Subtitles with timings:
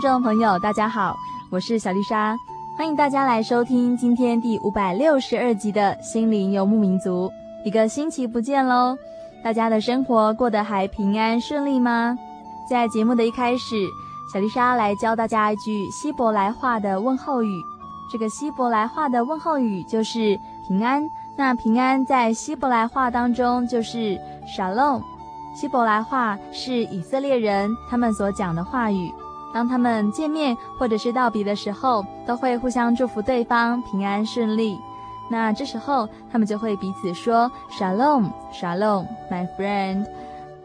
[0.00, 1.14] 听众朋友，大家好，
[1.50, 2.34] 我是小丽莎，
[2.74, 7.30] 欢迎大家来收听今天第五百六十二集的《心灵游牧民族》。
[7.66, 8.96] 一个星期不见喽，
[9.44, 12.16] 大家的生活过得还平安顺利吗？
[12.66, 13.76] 在节目的一开始，
[14.32, 17.50] 小丽莎来教大家一句希伯来话的问候语。
[18.10, 21.02] 这个希伯来话的问候语就是平安。
[21.36, 25.02] 那平安在希伯来话当中就是 Shalom。
[25.54, 29.12] 希伯来话是以色列人他们所讲的话语。
[29.52, 34.78] 当他们见面或者是道别的时候，都会互相祝福对方平安顺利。
[35.28, 40.04] 那这时候，他们就会彼此说 “Shalom, Shalom, my friend”。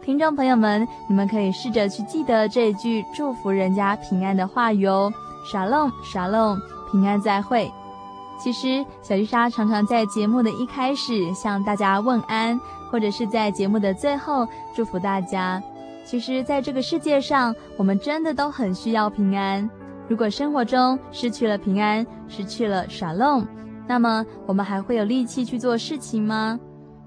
[0.03, 5.11] 听众朋友们，你们可以试着去记得这一句祝福人家平安的话语哦
[5.51, 6.59] ：“Shalom, Shalom，
[6.91, 7.71] 平安再会。”
[8.37, 12.59] 其实，小丽莎常常在节目的一开始向大家问安，
[12.91, 15.61] 或者是在节目的最后祝福大家。
[16.05, 19.67] 其实，在这个世界上，我们真的都很需要平安。
[20.07, 23.45] 如果生活中失去了平安，失去了耍弄
[23.87, 26.59] 那么我们还会有力气去做事情吗？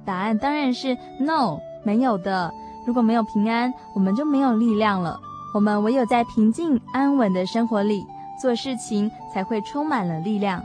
[0.04, 2.52] 答案当然是 No，没有的。
[2.86, 5.20] 如果没有平安，我们就没有力量了。
[5.54, 8.04] 我们唯有在平静安稳的生活里
[8.40, 10.64] 做事情，才会充满了力量。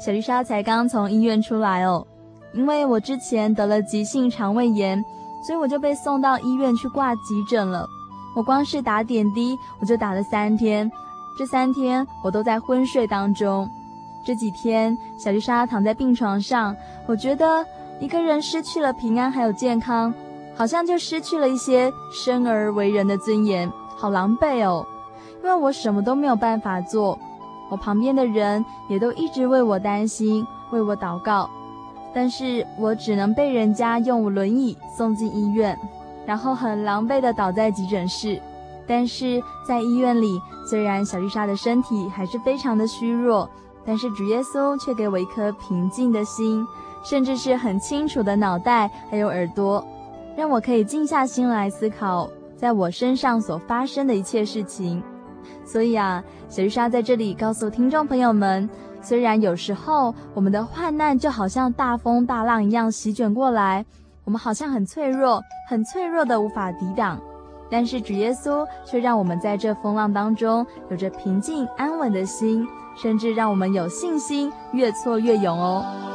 [0.00, 2.06] 小丽莎才刚从医院出来哦，
[2.54, 5.04] 因为我之前得了急性肠胃炎。
[5.42, 7.88] 所以我就被送到医院去挂急诊了。
[8.34, 10.90] 我光是打点滴，我就打了三天。
[11.38, 13.68] 这三天我都在昏睡当中。
[14.24, 16.76] 这几天，小丽莎躺在病床上，
[17.06, 17.64] 我觉得
[18.00, 20.12] 一个人失去了平安还有健康，
[20.54, 24.84] 好像就失去了一些生而为人的尊严，好狼狈哦。
[25.42, 27.18] 因为我什么都没有办法做，
[27.70, 31.48] 我旁边的人也都一直为我担心，为我祷告。
[32.14, 35.78] 但是我只能被人家用轮椅送进医院，
[36.26, 38.40] 然后很狼狈的倒在急诊室。
[38.86, 43.48] 但是在医院里，虽然小丽莎的身体还是非常的虚弱，
[43.84, 46.66] 但是主耶稣却给我一颗平静的心，
[47.04, 49.86] 甚至是很清楚的脑袋还有耳朵，
[50.36, 55.02] 让我可以静下心来思考在我身上所发生的一切事情。
[55.70, 58.68] 所以啊，小丽莎在这里告诉听众朋友们。
[59.00, 63.86] 虽然有时候我们的患难就好像大风大浪一样席卷过来，
[64.24, 67.20] 我们好像很脆弱，很脆弱的无法抵挡，
[67.70, 76.07] 但是主耶稣却让我们在这风浪当中有着平静安稳的心，甚至让我们有信心越挫越勇哦。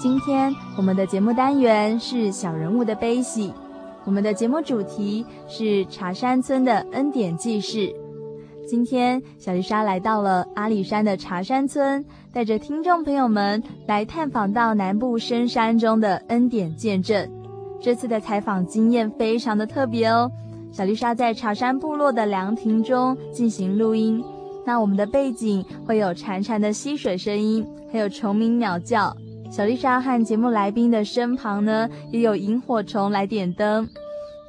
[0.00, 3.52] 今天我们的节目单元是小人物的悲喜。
[4.04, 7.92] 我们的节目主题是茶山村的恩典记事。
[8.64, 17.28] 今天，小丽莎来到了阿里山的茶山村，带着听众朋友们来探访到南部深山中的恩典见证。
[17.80, 20.30] 这次的采访经验非常的特别哦。
[20.70, 24.22] 小丽莎在茶山部落的凉亭中进行录音，
[24.64, 29.12] 那我们的背景会有潺潺的溪水声音，还有虫鸣鸟叫。
[29.50, 33.88] 小丽莎和节目来宾的身旁呢，也有萤火虫来点灯。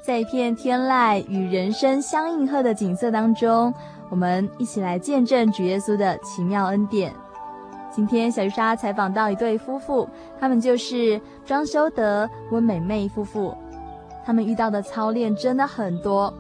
[0.01, 3.73] 在一片天籁与人声相应和的景色当中，
[4.09, 7.13] 我们一起来见证主耶稣的奇妙恩典。
[7.89, 10.07] 今天小丽莎采访到一对夫妇，
[10.37, 13.55] 他们就是庄修德温美妹夫妇。
[14.25, 16.31] 他们遇到的操练真的很多。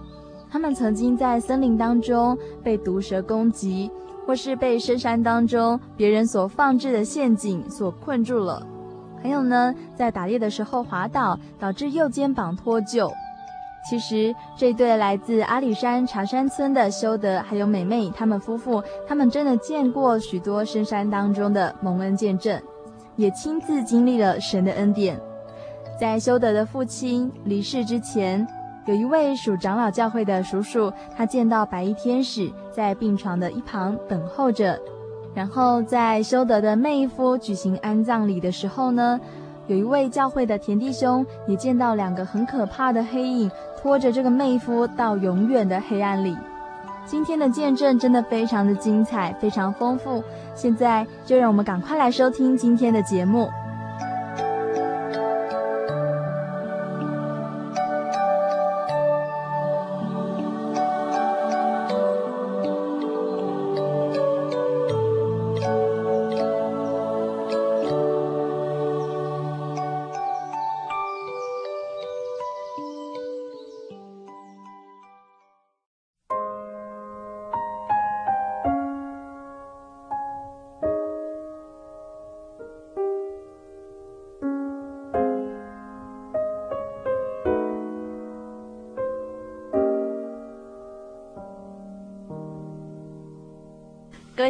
[0.51, 3.89] 他们曾经在森林当中被毒蛇攻击，
[4.29, 8.63] 或是被深山当中别人所放置的陷阱所困住了。
[9.23, 13.11] 还有呢，在打猎的时候滑倒，导致右肩膀脱臼。
[13.89, 22.61] 其实，这对来自阿里山茶山村的修德还有美美他们夫妇，他们真的见过许多深山当中的蒙恩见证，
[23.15, 25.19] 也亲自经历了神的恩典。
[25.99, 28.47] 在修德的父亲离世之前，
[28.85, 34.79] 有一位属长老教会的叔叔，他见到白衣天使在病床的一旁等候着。
[35.35, 39.19] 然后在修德的妹夫举行安葬礼的时候呢，
[39.67, 43.51] 有一位教会的田弟兄也见到两个很可怕的黑影。
[43.81, 46.37] 拖着这个妹夫到永远的黑暗里。
[47.05, 50.23] 今天的见证真的非常的精彩，非常丰富。
[50.55, 53.49] 现在就让我们赶快来收听今天的节目。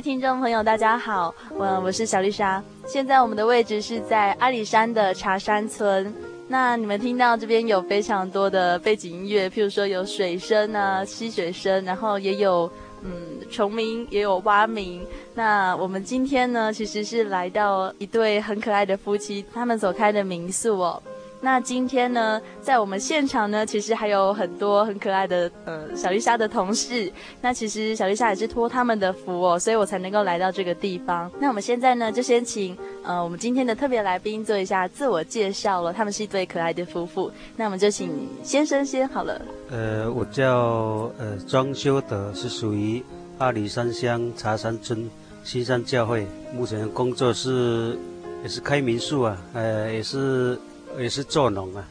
[0.02, 2.64] 听众朋友，大家好，我我是小丽莎。
[2.88, 6.14] 现在我们的位置是在阿里山的茶山村。
[6.48, 12.72] 那你们听到这边有非常多的背景音乐，譬如说有水声啊、溪水声，然后也有
[13.04, 13.12] 嗯
[13.52, 15.06] 虫鸣，也有蛙鸣。
[15.36, 21.04] 那我们今天呢，其实是来到一对很可爱的夫妻他们所开的民宿哦。
[21.42, 27.10] 那今天呢，在我们现场呢，其实还有很多很可爱的呃小丽莎的同事。
[27.42, 31.32] 那其实小丽莎也是托他们的福哦，所以我才能够来到这个地方。
[31.40, 35.94] 那我们现在呢，就先请呃我们今天的特别来宾做一下自我介绍了。
[35.94, 37.32] 他们是一对可爱的夫妇。
[37.56, 39.42] 那我们就请先生先好了。
[39.72, 43.02] 呃，我叫呃庄修德，是属于
[43.38, 45.10] 阿里山乡茶山村
[45.46, 47.98] 新山教会，目前工作是
[48.44, 50.60] 也是开民宿啊，呃也是。
[50.98, 51.88] 也是做农啊，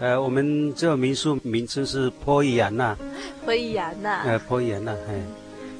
[0.00, 2.96] 呃，我们这个民宿名称是坡伊亚纳，
[3.44, 5.20] 坡伊亚纳，呃，坡伊亚纳，哎，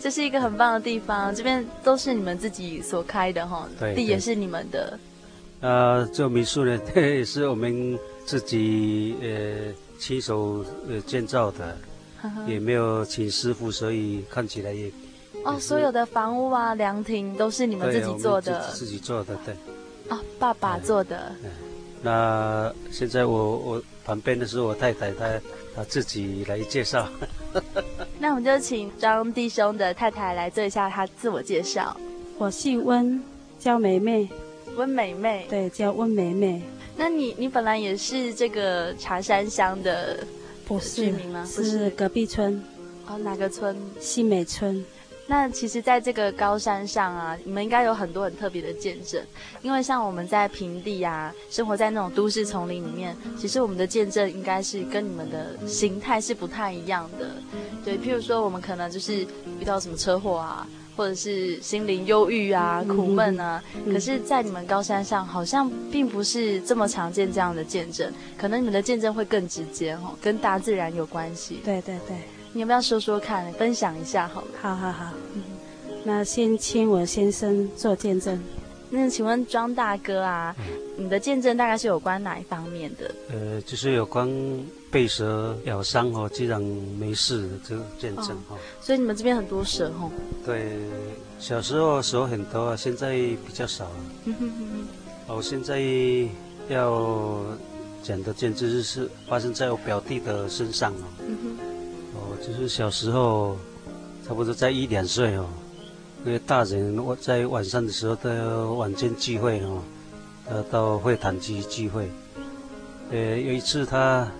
[0.00, 4.98] 这是一个很棒的地方，这边都是你们自己所开的哈，对，地也是你们的。
[5.60, 11.76] 呃，这个民宿呢， 也是我们自己呃亲手呃建造的，
[12.22, 14.90] 呵呵也没有请师傅，所以看起来也
[15.44, 19.54] 哦，所有的房屋啊、凉亭都是你们自己做的，自己做的，对。
[20.10, 21.32] 哦，爸爸做的。
[22.02, 25.40] 那现在我我旁边的是我太太，她
[25.74, 27.08] 她自己来介绍。
[28.18, 31.96] 那我们就请张弟兄的太太来做一下她自我介绍。
[32.38, 33.22] 我姓温，
[33.58, 34.28] 叫梅梅。
[34.76, 35.46] 温梅梅。
[35.50, 36.62] 对，叫温梅梅。
[36.96, 40.18] 那你你本来也是这个茶山乡的
[40.94, 41.42] 居民吗？
[41.54, 42.62] 不是，是隔壁村。
[43.08, 43.76] 哦，哪个村？
[44.00, 44.84] 新美村。
[45.30, 49.22] 那其实，在这个高山上啊，你们应该有很多很特别的见证，
[49.60, 57.30] 因为像我们在平地啊，生活在那种都市丛林里面，其实我们的见证应该是跟你们的形态是不太一样的。
[57.84, 59.26] 对，譬如说，我们可能就是
[59.60, 71.60] 遇到什么车祸啊，或者是心灵忧郁啊、苦闷啊，可是，在你们高山上，好像并不是这么常见这样的见证，可能你们的见证会更直接哦，跟大自然有关系。
[71.62, 72.16] 对对对。
[72.52, 74.48] 你要不要说说看，分享一下好了？
[74.60, 75.42] 好好好，嗯，
[76.04, 78.40] 那先请我先生做见证。
[78.90, 83.14] 那请问庄大哥啊，嗯、你的见证大概是有关哪一方面的？
[83.30, 84.26] 呃，就是有关
[84.90, 86.58] 被蛇咬伤哦，既然
[86.98, 88.58] 没事的这个见证哈、哦。
[88.80, 90.10] 所以你们这边很多蛇哦？
[90.46, 90.72] 对，
[91.38, 93.96] 小时候蛇很多啊，现在比较少了。
[94.24, 94.88] 嗯哼哼哼。
[95.36, 95.78] 哦，现在
[96.70, 97.44] 要
[98.02, 101.04] 讲的见证是发生在我表弟的身上哦。
[101.26, 101.77] 嗯哼。
[102.46, 103.56] 就是小时候，
[104.26, 105.46] 差不多在一两岁哦，
[106.24, 109.82] 因为大人我在晚上的时候都要晚间聚会哦，
[110.48, 112.10] 呃，到会堂去聚会。
[113.10, 114.30] 呃，有一次他啊、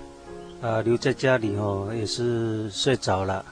[0.63, 3.45] 呃、留在家里哦，也是睡着了，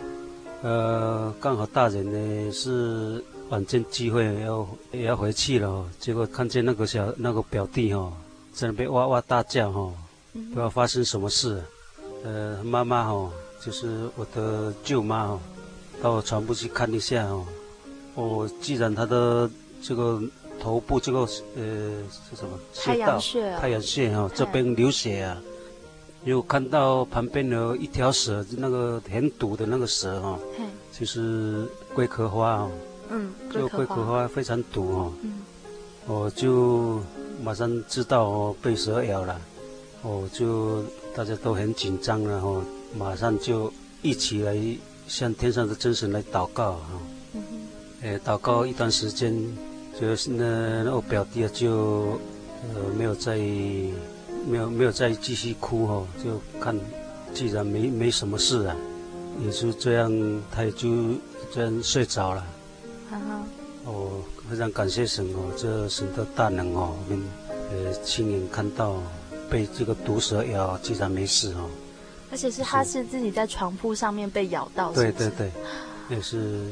[0.62, 8.12] 呃，刚好大人呢是晚间聚会要也要回去了，结果看见那个小那个表弟哦，
[8.52, 9.92] 在那边哇哇大叫哦，
[10.32, 11.62] 不知道发生什么事，
[12.24, 13.30] 呃，妈妈哦。
[13.60, 15.40] 就是我的舅妈哦，
[16.02, 17.44] 到床铺去看一下哦。
[18.14, 19.50] 我，既然她的
[19.82, 20.20] 这个
[20.60, 21.26] 头部这个呃
[22.30, 22.58] 是什么？
[22.74, 23.56] 太阳穴。
[23.58, 25.40] 太阳穴哦，这边流血啊。
[26.24, 30.36] 又看到旁边有一条蛇，那个很毒的那个蛇哈，
[30.90, 32.70] 就是龟壳花哦，
[33.10, 35.42] 嗯，这个龟壳花非常毒哦，嗯，
[36.08, 37.00] 我就
[37.44, 39.40] 马上知道哦被蛇咬了，
[40.02, 40.82] 哦就
[41.14, 42.60] 大家都很紧张了哈，
[42.96, 43.72] 马上就
[44.02, 44.56] 一起来
[45.06, 47.00] 向天上的真神来祷告哈，
[47.34, 49.32] 嗯哼，诶祷告一段时间，
[50.00, 52.18] 就是那那我表弟啊就
[52.74, 53.38] 呃没有再。
[54.48, 56.78] 没有没有再继续哭哦，就看，
[57.34, 58.76] 既然没没什么事啊，
[59.44, 60.08] 也是这样，
[60.52, 60.88] 他也就
[61.52, 62.46] 这样睡着了。
[63.10, 63.44] 哈哈。
[63.86, 67.20] 哦，非常感谢神哦，这神的大能哦，我们
[67.72, 69.02] 呃亲眼看到
[69.50, 71.68] 被这个毒蛇咬，既然没事哦。
[72.36, 75.12] 而且是他是自己在床铺上面被咬到是是。
[75.12, 75.52] 对对对，
[76.10, 76.70] 也是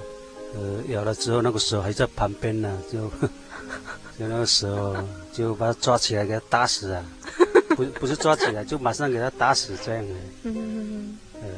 [0.54, 3.08] 呃咬了之后，那个蛇还在旁边呢，就
[4.18, 5.02] 就那个蛇
[5.32, 7.02] 就把它抓起来给它打死啊。
[7.74, 10.14] 不不是抓起来，就马上给他打死这样的。
[10.42, 11.18] 嗯嗯嗯。
[11.40, 11.48] 呃，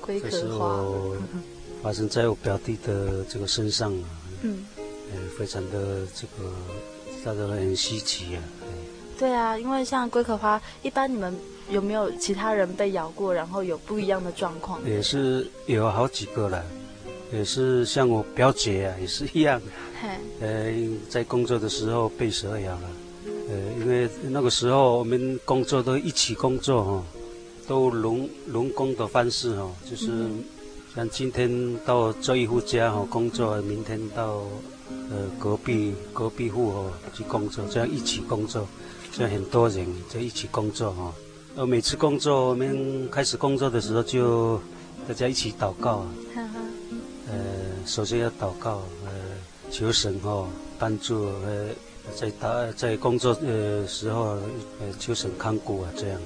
[0.00, 0.84] 龟壳花。
[1.82, 4.04] 发生在我表弟的这个身上啊。
[4.42, 4.64] 嗯。
[4.78, 6.52] 呃，非常的这个，
[7.24, 8.42] 大家都很稀奇啊。
[9.18, 11.36] 对啊，因为像龟壳花，一般你们
[11.70, 14.80] 有没有其他人被咬过，然后有不一样的状况？
[14.88, 16.64] 也是有好几个了，
[17.32, 19.60] 也是像我表姐啊，也是一样。
[20.00, 20.08] 嘿。
[20.40, 20.72] 呃，
[21.08, 22.90] 在工作的时候被蛇咬了。
[23.48, 27.04] 呃，因为那个时候我们工作都一起工作哈，
[27.66, 30.28] 都轮轮工的方式哈，就是
[30.94, 34.42] 像今天到这一户家哈工作，明天到
[35.10, 38.66] 呃隔壁隔壁户哈去工作，这样一起工作，
[39.12, 41.12] 这样很多人在一起工作哈。
[41.56, 44.60] 呃，每次工作我们开始工作的时候就
[45.08, 46.06] 大家一起祷告，
[47.28, 47.34] 呃，
[47.86, 49.10] 首先要祷告，呃，
[49.70, 50.48] 求神哦
[50.78, 51.68] 帮助呃。
[52.14, 54.38] 在打在工作呃时候，
[54.78, 56.20] 呃，求神看顾啊，这样。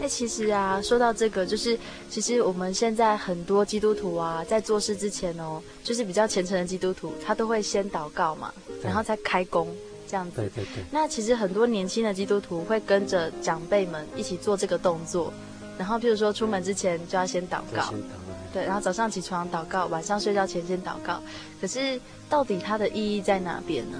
[0.00, 8.50] 哎，其实啊，说到这个，就是其实我们现在很多基督徒啊，在做事之前哦，就是比较虔诚的基督徒，他都会先祷告嘛，
[8.82, 9.68] 然后再开工
[10.10, 10.36] 这样子。
[10.36, 10.82] 对对对。
[10.90, 15.32] 那其实很多年轻的基督徒会跟着长辈们一起做这个动作，
[15.78, 18.34] 然后譬如说出门之前就要先祷告，先祷告。
[18.52, 21.22] 对，然后早上起床祷告，晚上睡觉前先祷告。
[21.60, 23.98] 可是到底它的意义在哪边呢？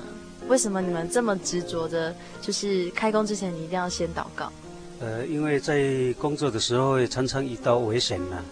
[0.49, 4.51] 为什么你们这么执着的，就是开工之前你一定要先祷告？
[4.99, 8.45] 呃，因为在工作的时候也常常遇到危险呐、啊。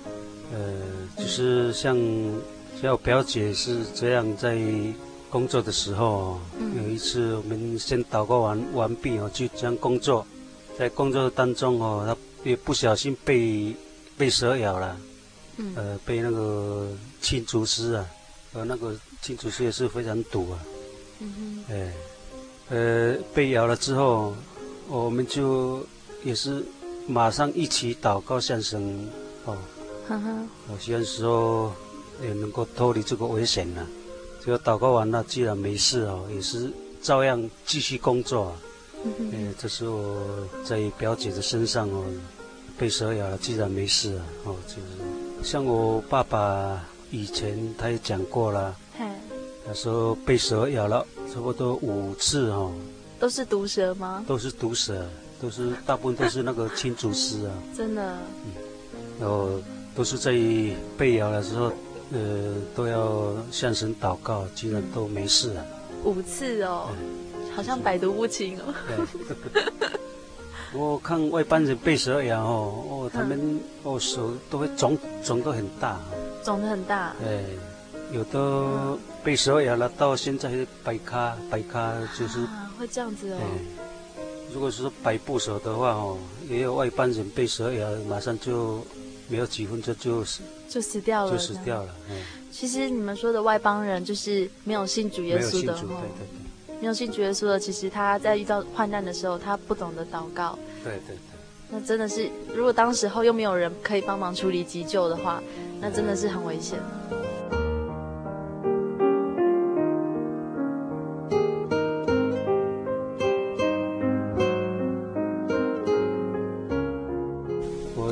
[0.54, 0.74] 呃，
[1.16, 1.96] 就是像
[2.80, 4.56] 像我表姐是这样，在
[5.30, 10.26] 工作的时候，嗯、有一次我们先祷告完完毕哦，就这样工作，
[10.78, 12.16] 在工作当中哦，他
[12.48, 13.74] 也不小心被
[14.16, 14.96] 被蛇咬了，
[15.58, 16.88] 嗯、呃，被那个
[17.20, 18.06] 青竹丝啊，
[18.54, 20.58] 呃，那个青竹丝也是非常毒啊。
[21.20, 21.92] 嗯哼，哎，
[22.70, 24.34] 呃，被咬了之后，
[24.88, 25.84] 我们就
[26.24, 26.64] 也是
[27.06, 29.08] 马上一起祷告向神，
[29.44, 29.56] 哦，
[30.08, 31.74] 哈哈，我希望说
[32.22, 33.86] 也能够脱离这个危险了。
[34.48, 38.56] 就祷告完了，既然没事哦，也是照样继续工作。
[39.04, 40.26] 嗯哼，哎，这是我
[40.64, 42.02] 在表姐的身上哦，
[42.78, 48.74] 被蛇咬了，既然没事啊，哦，就是像我爸爸以前他也讲过了。
[49.66, 52.72] 他说被蛇咬了差不多五次哈，
[53.20, 54.24] 都是毒蛇吗？
[54.26, 55.06] 都是毒蛇，
[55.42, 57.52] 都是大部分都是那个青竹丝啊。
[57.76, 58.16] 真的。
[58.46, 58.52] 嗯，
[59.20, 59.50] 然后
[59.94, 60.32] 都是在
[60.96, 61.70] 被咬的时候，
[62.12, 65.64] 呃，都要向神祷告，居然都没事啊。
[66.04, 68.74] 五次哦，嗯、好像百毒不侵哦。
[70.72, 76.00] 我看外班人被蛇咬哦，哦，他们哦手都会肿肿得很大。
[76.44, 77.14] 肿得很大。
[77.20, 77.44] 对。
[78.10, 83.38] 有的被蛇咬了，到现在白咖白咖就是、啊、会这样子哦。
[84.50, 86.16] 如果是百步蛇的话哦，
[86.48, 88.82] 也有外班人被蛇咬，马上就
[89.28, 91.94] 没有几分钟就死就死掉了，就死掉了。
[92.10, 92.16] 嗯，
[92.50, 95.88] 其实你们说的外邦人就是没有信主耶稣的，对对
[96.66, 100.58] 对，没有信主耶稣的，其实他在遇到患难的时候，他不懂得祷告。
[100.82, 101.18] 对对对。
[101.70, 105.42] 那真的是，如果当时候又没有人可以帮忙处理急救的话，
[105.80, 107.27] 那真的是很危险的。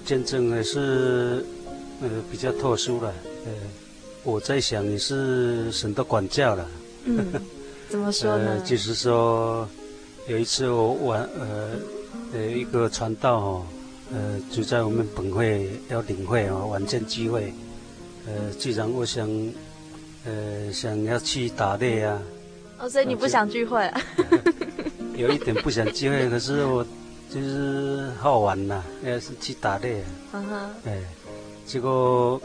[0.07, 1.45] 见证还是
[2.01, 3.13] 呃比较特殊了，
[3.45, 3.53] 呃，
[4.23, 6.69] 我在想你是神的管教了。
[7.05, 7.27] 嗯，
[7.91, 8.53] 怎么说呢？
[8.55, 9.69] 呃，就是说
[10.29, 11.71] 有一次我晚呃
[12.33, 13.67] 呃一个传道哦，
[14.13, 17.53] 呃就在我们本会要领会哦，晚间聚会，
[18.27, 19.29] 呃，既然我想
[20.25, 22.23] 呃想要去打猎啊。
[22.79, 23.91] 哦，所以你不想聚会？
[25.17, 26.87] 有一点不想聚会，可是我。
[27.37, 30.03] 就是好玩呐，也是去打猎。
[30.33, 30.75] 嗯哼。
[30.87, 31.03] 哎，
[31.67, 32.41] 结果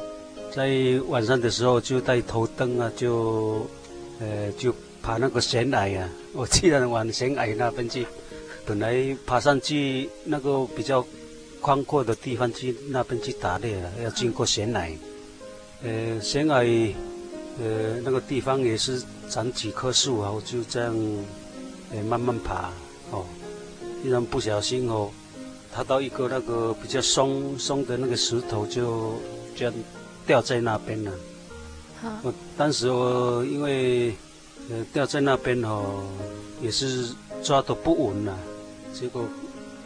[0.53, 0.69] 在
[1.07, 3.65] 晚上的时候就带头灯啊，就
[4.19, 6.10] 呃就爬那个悬崖啊。
[6.36, 8.05] 我既然往悬崖那边去，
[8.65, 11.05] 本来爬上去那个比较
[11.62, 14.89] 宽阔的地方去那边去打猎啊，要经过悬崖。
[15.83, 16.55] 呃，悬崖
[17.60, 20.93] 呃那个地方也是长几棵树啊，我就这样
[21.93, 22.74] 呃慢慢爬哦。
[24.03, 25.10] 一然不小心哦，
[25.74, 29.13] 他到一个那个比较松松的那个石头，就
[29.55, 29.74] 这样
[30.25, 31.12] 掉在那边了。
[32.24, 34.15] 我当时我因为
[34.70, 36.03] 呃掉在那边哦，
[36.62, 37.10] 也是
[37.43, 38.38] 抓得不稳了，
[38.91, 39.24] 结果。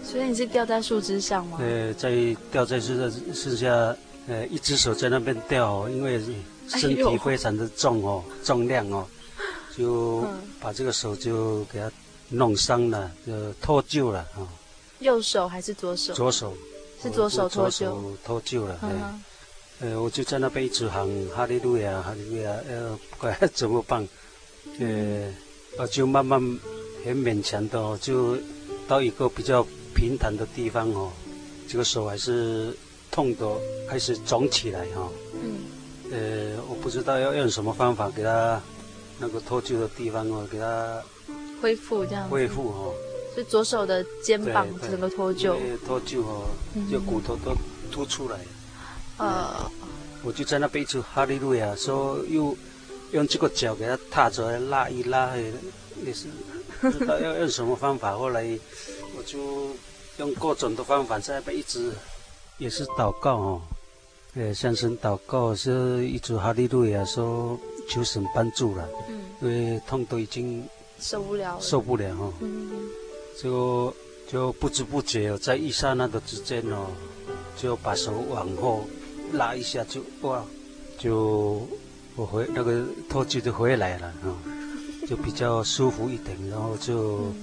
[0.04, 1.58] 所以你是掉在树枝上吗？
[1.60, 2.12] 呃，在
[2.52, 3.96] 掉在树上剩下
[4.28, 6.22] 呃一只手在那边掉，因为
[6.70, 9.06] 身体非常的重哦，哎、重量哦，
[9.78, 10.24] 就
[10.62, 11.92] 把这个手就给它。
[12.30, 14.48] 弄伤了，呃脱臼了啊！
[15.00, 16.14] 右手还是左手？
[16.14, 16.54] 左手，
[17.02, 17.94] 是左手脱臼。
[18.26, 18.80] 脱臼了，
[19.80, 24.08] 呃，我就在那边一直喊哈利路亚，哈利路亚，呃，不管怎么办，
[24.80, 25.32] 呃，
[25.78, 26.40] 我就慢慢
[27.04, 28.38] 很勉强的就
[28.88, 31.12] 到一个比较平坦的地方哦，
[31.68, 32.76] 这个手还是
[33.12, 33.48] 痛的，
[33.88, 35.10] 开始肿起来哈。
[35.44, 35.58] 嗯。
[36.12, 38.62] 呃，我不知道要用什么方法给他
[39.20, 41.04] 那个脱臼的地方哦，给他。
[41.66, 42.94] 恢复这样子，恢复哦，
[43.36, 45.58] 就左手的肩膀整个脱臼，
[45.88, 46.46] 脱臼哦，
[46.92, 47.56] 就骨头都
[47.92, 48.38] 凸出来。
[49.18, 49.72] 呃，
[50.22, 52.56] 我就在那边一直哈利路亚，说又
[53.14, 55.36] 用这个脚给他踏着拉一拉，
[56.06, 56.28] 也是
[56.80, 58.16] 不知道要用什么方法。
[58.16, 58.44] 后来
[59.18, 59.40] 我就
[60.18, 61.92] 用各种的方法在那边一直
[62.60, 63.62] 也是祷告哦，
[64.36, 70.64] 呃，向神祷告，是一直哈利路亚，说求神帮助了，嗯，因为痛都已经。
[71.00, 72.72] 受不了，受不了哦，嗯，
[73.38, 73.94] 就
[74.28, 76.88] 就不知不觉在一刹那的之间哦，
[77.58, 78.86] 就把手往后
[79.34, 80.44] 拉一下就，就哇，
[80.98, 81.68] 就
[82.16, 84.36] 我回那个脱臼就回来了啊，哦，
[85.08, 87.34] 就比较舒服一点，然后就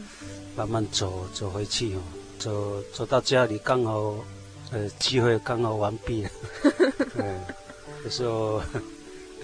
[0.56, 2.00] 慢慢走走回去哦，
[2.38, 4.14] 走走到家里刚好，
[4.70, 6.30] 呃，机会刚好完毕了，
[7.14, 7.36] 对，
[8.02, 8.60] 那时候。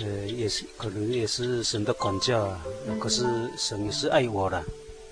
[0.01, 3.25] 呃，也是可能也是神的管教啊，嗯、可是
[3.57, 4.63] 神也是爱我的。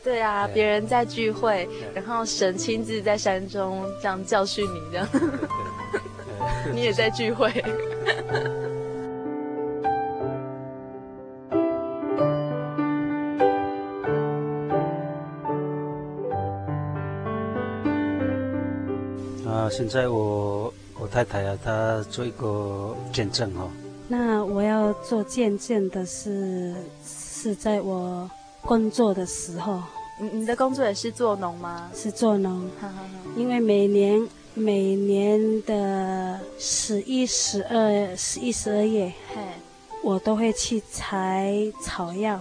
[0.05, 5.09] 对啊，别人在聚会，然后神亲自在山中这样教训你，这样。
[6.73, 7.51] 你也在聚会。
[19.45, 23.71] 啊，现在我我太太啊，她做一个见证哈、哦。
[24.09, 28.31] 那我要做见证的是，是在我
[28.63, 29.83] 工作的时候。
[30.19, 31.91] 你你的工作也是做农吗？
[31.95, 32.71] 是做农。
[33.37, 39.43] 因为每年每年的十一、十二、十一、十二月，嘿，
[40.03, 42.41] 我都会去采草药。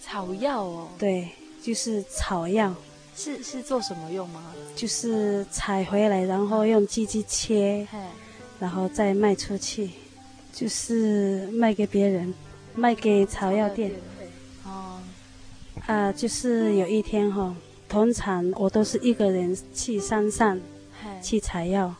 [0.00, 0.88] 草药哦。
[0.98, 1.30] 对，
[1.62, 2.72] 就是草药。
[3.16, 4.52] 是是做什么用吗？
[4.76, 7.98] 就是采回来，然后用机器切，嘿，
[8.60, 9.90] 然后再卖出去。
[10.56, 12.32] 就是卖给别人，
[12.74, 13.92] 卖给草药店。
[14.64, 14.98] 哦。
[15.84, 20.58] 啊，就是有一天哈、哦，通常我都是一个人去山上，
[21.22, 21.94] 去采药，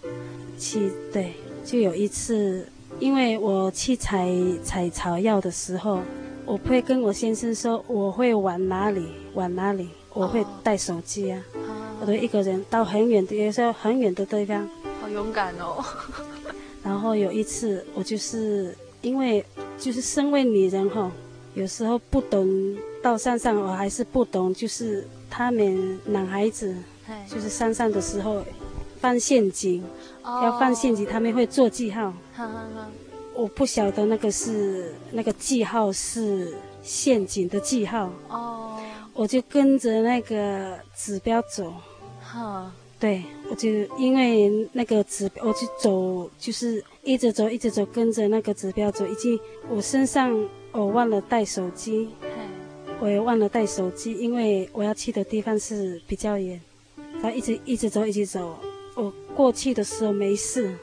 [0.59, 1.35] 去对。
[1.66, 2.66] 就有一次，
[2.99, 4.27] 因为我去采
[4.64, 6.01] 采草药的时候，
[6.47, 11.61] 我会跟我先生说我会往哪里往哪里，我会带手机啊，哦、
[12.01, 14.66] 我都一个人到很远的，有时候很远的地方。
[15.03, 15.85] 好勇敢哦。
[16.87, 18.72] 然后有一次，我就是
[19.03, 19.44] 因为
[19.77, 21.11] 就是身为女人哈，
[21.55, 22.49] 有时候不懂
[23.03, 26.72] 到山上，我还是不懂，就是他们男孩子，
[27.29, 28.40] 就是山上的时候
[29.01, 29.83] 放陷阱，
[30.22, 32.12] 要放陷阱，他们会做记号。
[33.35, 38.12] 我不晓得那个是那个记号是陷阱的记号。
[38.29, 38.79] 哦，
[39.12, 41.75] 我就跟着那个指标走。
[42.20, 42.70] 好。
[42.99, 49.07] 对，我就因为那个指标，我就走，就是一直走，一直走，跟着那个指标走。
[49.07, 52.09] 已经，我身上我忘了带手机，
[52.99, 56.59] 我也忘了带手机，因为我要去的地方是比较远。
[57.21, 58.57] 然后一直一直走，一直走。
[58.95, 60.75] 我过去的时候没事，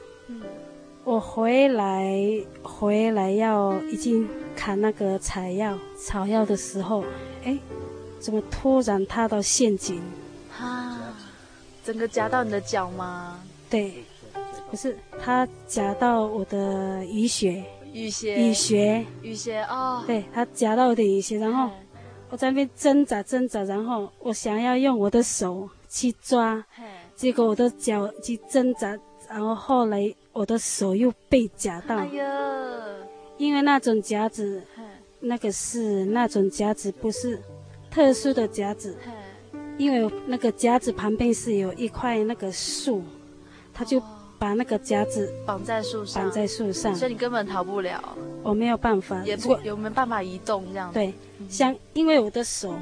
[1.02, 2.16] 我回来
[2.62, 7.04] 回来要已经砍那个采药草药的时候，
[7.42, 7.58] 哎，
[8.20, 10.00] 怎么突然踏到陷阱？
[10.48, 10.93] 哈。
[11.84, 13.38] 整个夹到你的脚吗？
[13.68, 14.04] 对，
[14.70, 20.02] 不是它夹到我的雨鞋，雨鞋，雨鞋，雨鞋哦。
[20.06, 21.70] 对，它夹到我的雨鞋，然后
[22.30, 26.64] 我在那边挣扎挣扎，然后我想要用我的手去抓，
[27.14, 31.96] 结果我的脚去挣扎，然后后来我的手又被夹到。
[31.96, 32.24] 哎呀，
[33.36, 34.62] 因为那种夹子，
[35.20, 37.38] 那个是那种夹子，不是
[37.90, 38.96] 特殊的夹子。
[39.76, 43.02] 因为那个夹子旁边是有一块那个树，
[43.72, 44.00] 他就
[44.38, 48.16] 把那个夹子绑在树上，绑在树上，所以你根本逃不了。
[48.42, 50.88] 我没有办法，也不有没有办法移动这样。
[50.90, 50.94] 子。
[50.94, 51.12] 对，
[51.48, 52.74] 像因为我的手，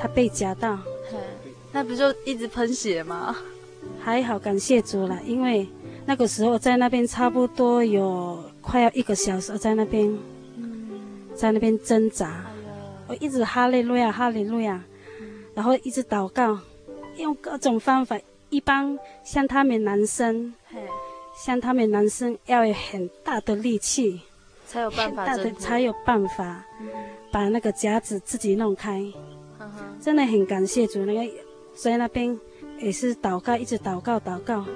[0.00, 0.78] 它被夹到，
[1.72, 3.36] 那不就一直喷血吗？
[4.00, 5.66] 还好，感谢主了，因为
[6.06, 10.16] 那个时候在那边差不多有快要一个小时，在那边，
[11.34, 12.44] 在那边挣扎，
[13.08, 14.82] 我一直哈利路亚，哈利路亚。
[15.54, 16.58] 然后一直祷告，
[17.16, 18.18] 用各种方法。
[18.50, 20.52] 一般像他们男生，
[21.34, 24.20] 像他们男生要有很大的力气，
[24.66, 26.62] 才有办法，大的才有办法
[27.30, 29.02] 把那个夹子自己弄开。
[30.02, 31.32] 真的很感谢主，那个
[31.74, 32.38] 在那边
[32.78, 34.66] 也是祷告，一直祷告祷告。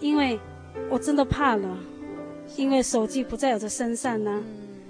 [0.00, 0.40] 因为
[0.88, 1.76] 我真的怕了，
[2.56, 4.42] 因为手机不在我的身上呢，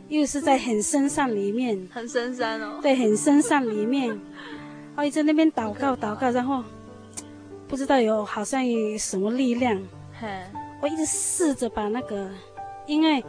[0.09, 2.79] 又是在很深山里面，很深山哦。
[2.81, 4.17] 对，很深山里面。
[4.97, 6.65] 我一直在那边祷告祷告，然后
[7.69, 9.81] 不知道有好像有什么力量，
[10.81, 12.29] 我一直试着把那个，
[12.87, 13.23] 因为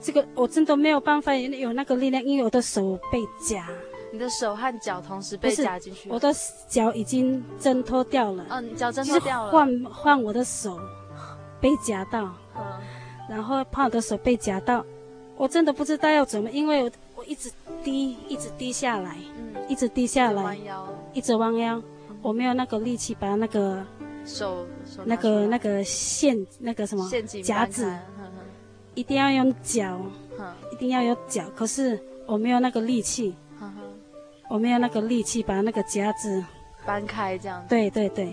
[0.00, 3.68] 这个我真的没有办法有那个力量，因为我的手被夹，
[4.12, 6.32] 你的手和脚同时被夹进去，我的
[6.68, 10.78] 脚已经挣脱掉了，嗯，脚挣脱掉了，换换我的手
[11.60, 12.62] 被夹到，嗯。
[13.28, 14.82] 然后怕我的手被夹到，
[15.36, 17.50] 我真的不知道要怎么，因为我我一直
[17.82, 19.16] 低，一直低下来。
[19.36, 21.82] 嗯一直低下来，弯腰一直弯腰，
[22.22, 23.84] 我没有那个力气把那个
[24.24, 24.66] 手，
[25.04, 27.06] 那个那个线那个什么
[27.42, 27.92] 夹子，
[28.94, 30.00] 一定要用脚，
[30.72, 31.44] 一定要有脚。
[31.54, 33.36] 可是我没有那个力气，
[34.48, 36.42] 我没有那个力气把那个夹子
[36.86, 37.62] 搬开，这样。
[37.68, 38.32] 对对对，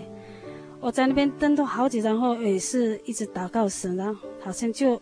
[0.80, 4.98] 我在那边蹬了好几，然后也是一直祷告神，然后好像就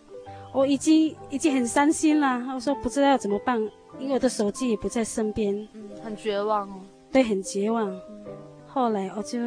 [0.55, 3.61] 我已经已经很伤心了，我说不知道要怎么办。
[3.99, 6.81] 因为我的手机也不在身边，嗯，很绝望哦。
[7.13, 7.89] 对，很绝望。
[7.91, 8.25] 嗯、
[8.67, 9.39] 后来我就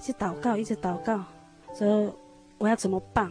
[0.00, 1.22] 去祷告，一直祷告，
[1.74, 2.14] 说
[2.56, 3.30] 我要怎么办？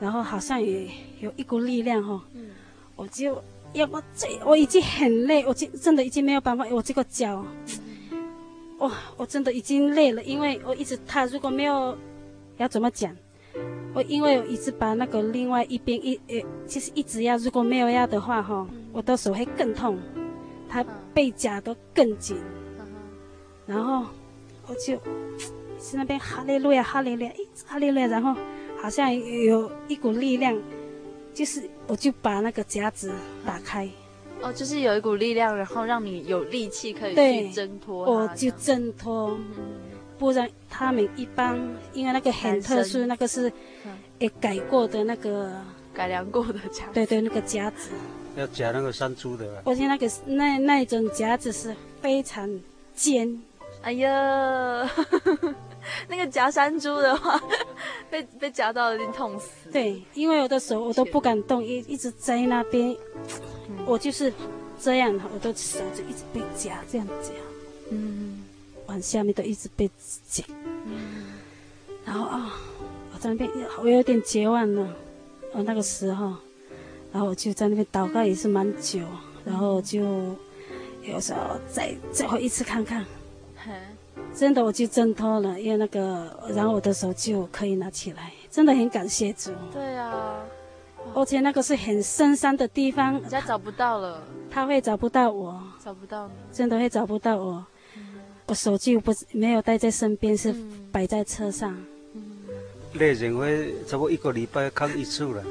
[0.00, 0.88] 然后好像也
[1.20, 2.50] 有一股力量哈、哦，嗯、
[2.94, 3.42] 我就
[3.72, 7.44] 要我这我已经很累，我真真的已经没有办法，我这个脚，
[8.78, 11.96] 哇、我真的已经累了，因为我一直踏，如果没有
[12.58, 13.12] 要怎么讲？
[13.94, 19.98] 我因为我一直把那个另外一边一呃，就是一直压，如果没有压的话哈，我的手会更痛，
[20.68, 22.36] 它被夹得更紧，
[23.66, 24.04] 然后
[24.66, 24.96] 我就
[25.78, 28.34] 在那边哈利路亚哈利路亚，一直哈利路亚，然后
[28.80, 30.60] 好像有一股力量，
[31.32, 33.12] 就是我就把那个夹子
[33.46, 33.88] 打开，
[34.42, 39.38] 哦，就是有一股力量，然后让你有力气可以去挣脱，我就挣脱。
[40.24, 41.54] 不然他们一般，
[41.92, 43.52] 因为那个很特殊，那个是，
[44.20, 45.52] 诶改过的那个
[45.92, 47.90] 改良过的夹，对对，那个夹子
[48.34, 49.62] 要夹那个山猪的。
[49.66, 52.48] 而且那个那那种夹子是非常
[52.94, 53.38] 尖，
[53.82, 54.90] 哎呀，
[56.08, 57.38] 那个夹山猪的话，
[58.08, 59.68] 被被夹到已经痛死。
[59.70, 62.96] 对，因为我的手我都不敢动，一一直在那边，
[63.68, 64.32] 嗯、我就是
[64.80, 67.28] 这样，我的手就一直被夹，这样夹，
[67.90, 68.33] 嗯。
[68.86, 69.90] 往下面都一直被
[70.28, 70.44] 挤，
[70.86, 71.34] 嗯、
[72.04, 72.50] 然后啊、哦，
[73.12, 74.96] 我在那边我有点绝望了。
[75.52, 76.34] 哦，那个时候，
[77.12, 79.00] 然后我就在那边祷告也是蛮久，
[79.44, 80.00] 然后就
[81.02, 83.04] 有时候再最后一次看看，
[83.56, 83.72] 嘿。
[84.32, 89.52] 真的我就挣脱了，因为那个，然后我的手就可以拿起来，真的很感谢主。
[89.72, 90.40] 对啊，
[91.14, 94.20] 而且那个是很深山的地方，人家找不到了，
[94.50, 97.64] 他会找不到我，找不到你，真的会找不到我。
[98.46, 100.54] 我手机不是没有带在身边，是
[100.92, 101.76] 摆在车上。
[102.92, 105.42] 那人会差不多一个礼拜看一次了。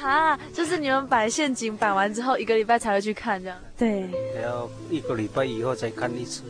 [0.00, 3.58] 哈，就是你们摆陷阱摆完之后，一个礼拜才会去看这样。
[3.78, 4.02] 对。
[4.34, 6.42] 还要一个礼拜以后再看一次。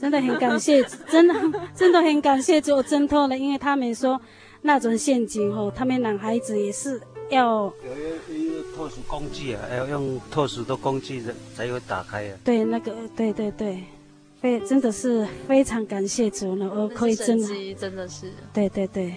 [0.00, 1.34] 真的很感谢， 真的
[1.76, 4.18] 真的很感谢，我挣脱了，因为他们说
[4.62, 12.38] 那种陷阱哦，他们男孩子也是要有一个特殊工具啊，要用特殊的工具才才会打开啊。
[12.42, 13.84] 对，那个对对对。
[14.40, 17.46] 非真的是非常感谢主呢，我可以真的
[17.78, 19.14] 真的是，对对对，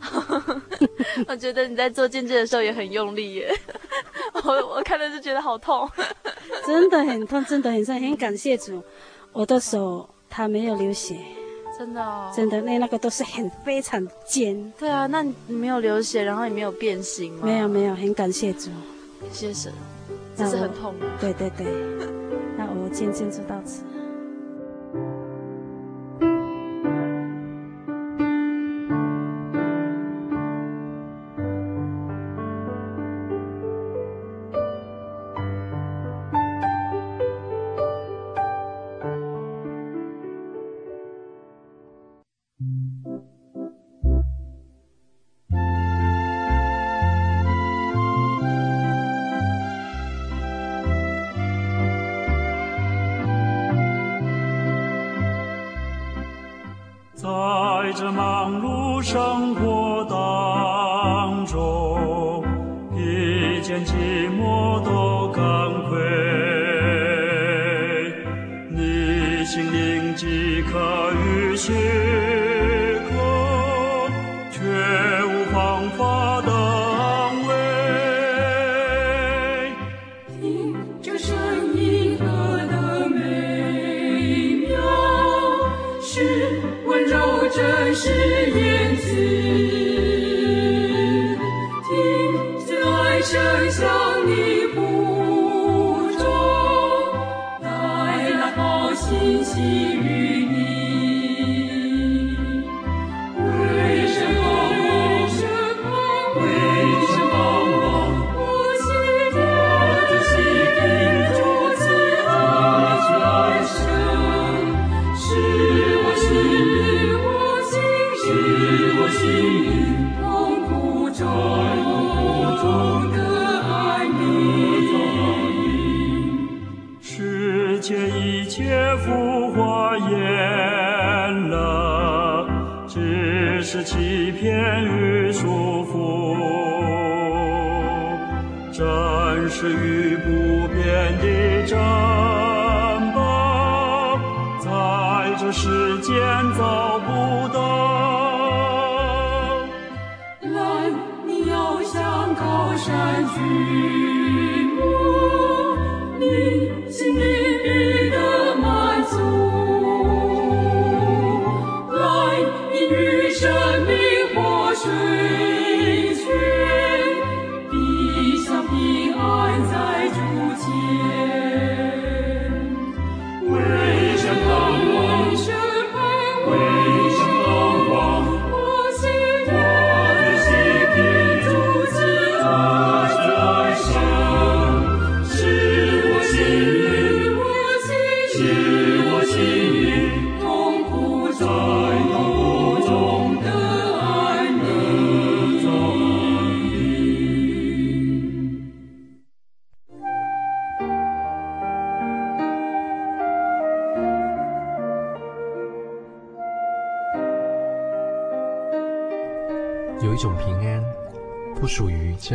[1.28, 3.50] 我觉得你在做见证的时候也很用力耶，
[4.44, 5.88] 我我看了就觉得好痛，
[6.66, 8.82] 真的很痛，真的很痛，很感谢主，
[9.32, 11.16] 我的手它没有流血，
[11.78, 17.40] 真的哦，真的那那个都是很非常尖，对啊，那你没有流血，然后也没有变形吗？
[17.44, 18.70] 没有没有，很感谢主，
[19.30, 19.70] 谢神，
[20.34, 21.66] 这是很痛，对对对，
[22.56, 23.82] 那我见证就到此。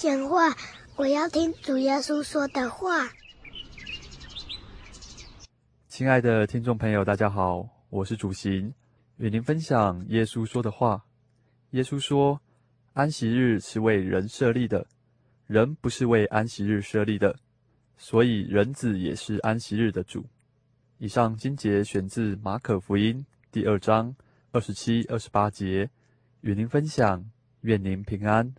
[0.00, 0.56] 讲话，
[0.96, 3.10] 我要听主耶稣说的话。
[5.88, 8.72] 亲爱的听众朋友，大家好，我是主行，
[9.18, 11.04] 与您分享耶稣说的话。
[11.72, 12.40] 耶稣说
[12.94, 14.86] ：“安息日是为人设立的，
[15.46, 17.36] 人不是为安息日设立的，
[17.98, 20.24] 所以人子也是安息日的主。”
[20.96, 24.16] 以上经节选自马可福音第二章
[24.50, 25.90] 二十七、二十八节，
[26.40, 27.22] 与您分享，
[27.60, 28.54] 愿您平安。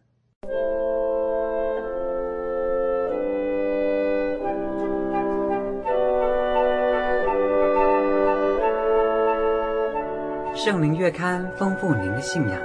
[10.63, 12.61] 圣灵月刊丰富您的信仰，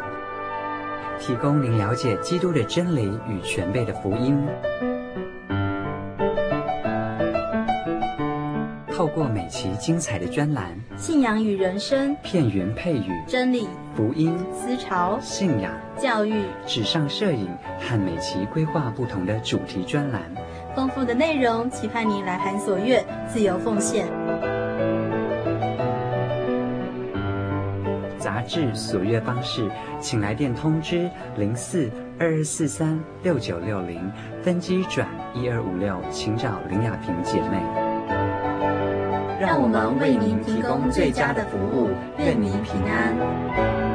[1.19, 4.39] 提供您了解基督的真理与全备的福音。
[8.95, 17.49] 透过每期精彩的专栏，信仰与人生，片源配语，真理、福音、思潮、信仰、教育、纸上摄影
[17.81, 20.21] 和每期规划不同的主题专栏，
[20.75, 24.07] 丰富的内容，期盼您来函所阅，自由奉献。
[28.47, 34.11] 至所阅方式，请来电通知零四二二四三六九六零，
[34.43, 37.59] 分机转一二五六，请找林雅萍姐妹。
[39.39, 43.86] 让我们为您提供最佳的服务，愿您平安。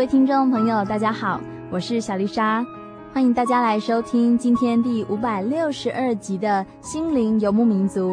[0.00, 1.38] 各位听众朋友，大家好，
[1.70, 2.64] 我是小丽莎，
[3.12, 8.12] 欢迎大家来收听今天第五百六十二集的《心灵游牧民族》。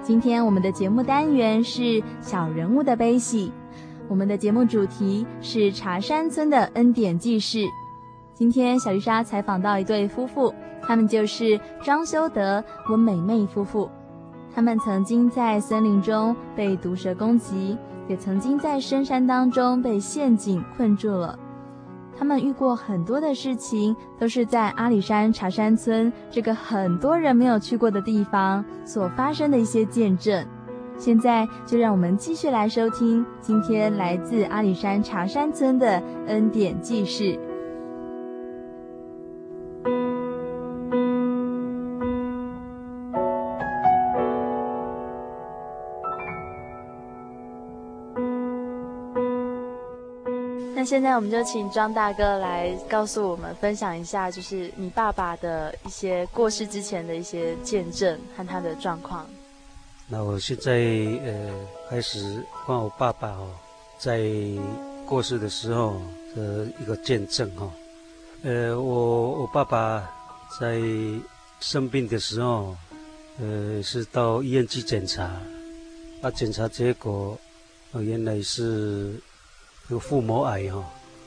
[0.00, 3.52] 今天我们的节目单元是小人物的悲喜，
[4.06, 7.66] 我们的节目主题是茶山村的恩典记事。
[8.32, 13.90] 今天小丽莎采访到一对夫妇，他们就是张修德、温美妹夫妇。
[14.54, 17.76] 他们曾经在森林中被毒蛇攻击。
[18.08, 21.38] 也曾经在深山当中被陷阱困住了，
[22.16, 30.46] 他们遇过很多的事情，都是在阿里山茶山村这个很多人没有去过的地方所发生的一些见证。
[30.96, 37.36] 现在就让我们继续来收听今天来自阿里山茶山村的恩典记事。
[50.84, 59.26] 现在我们就请庄大哥来告诉我们，分享一下，就是你爸爸的一些过世之前的一些见证和他的状况。
[60.08, 60.72] 那我现在
[61.24, 61.50] 呃
[61.88, 63.48] 开始帮我爸爸哦，
[63.98, 64.20] 在
[65.06, 65.96] 过世的时候
[66.36, 67.70] 的一个见证哈。
[68.42, 70.06] 呃，我我爸爸
[70.60, 70.78] 在
[71.60, 72.76] 生病的时候，
[73.40, 75.30] 呃是到医院去检查，
[76.20, 77.38] 那检查结果，
[77.92, 79.14] 呃原来是。
[79.88, 80.82] 有腹膜癌哈，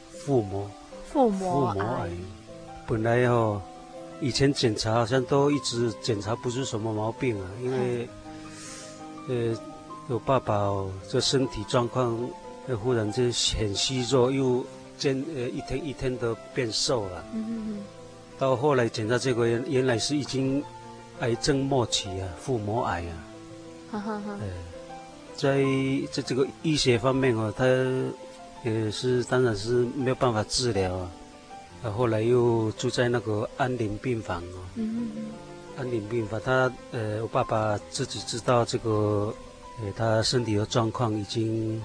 [0.10, 0.67] 腹膜，
[1.06, 2.10] 腹膜癌，
[2.88, 3.62] 本来哈，
[4.20, 8.10] 以前检查好像都一直检查不出什么毛病啊，因为，
[9.30, 9.56] 呃，
[10.10, 12.17] 有爸爸哦，这身体状况，
[12.84, 14.65] 忽然间很虚弱，又
[14.98, 17.24] 渐呃一天一天的变瘦了。
[17.34, 17.84] 嗯嗯嗯。
[18.39, 20.63] 到后来检查结果原原来是已经
[21.20, 23.13] 癌症末期啊，腹膜癌啊。
[23.91, 24.39] 哈哈哈。
[24.39, 24.48] 呃，
[25.36, 25.63] 在
[26.12, 27.63] 在这个医学方面哦，他。
[28.68, 31.12] 也是，当然是没有办法治疗啊。
[31.84, 34.60] 啊，后来又住在那个安宁病房哦。
[34.76, 35.26] 嗯嗯。
[35.78, 39.34] 安宁病房，他呃，我爸爸自己知道这个，
[39.80, 41.82] 呃，他身体的状况已经，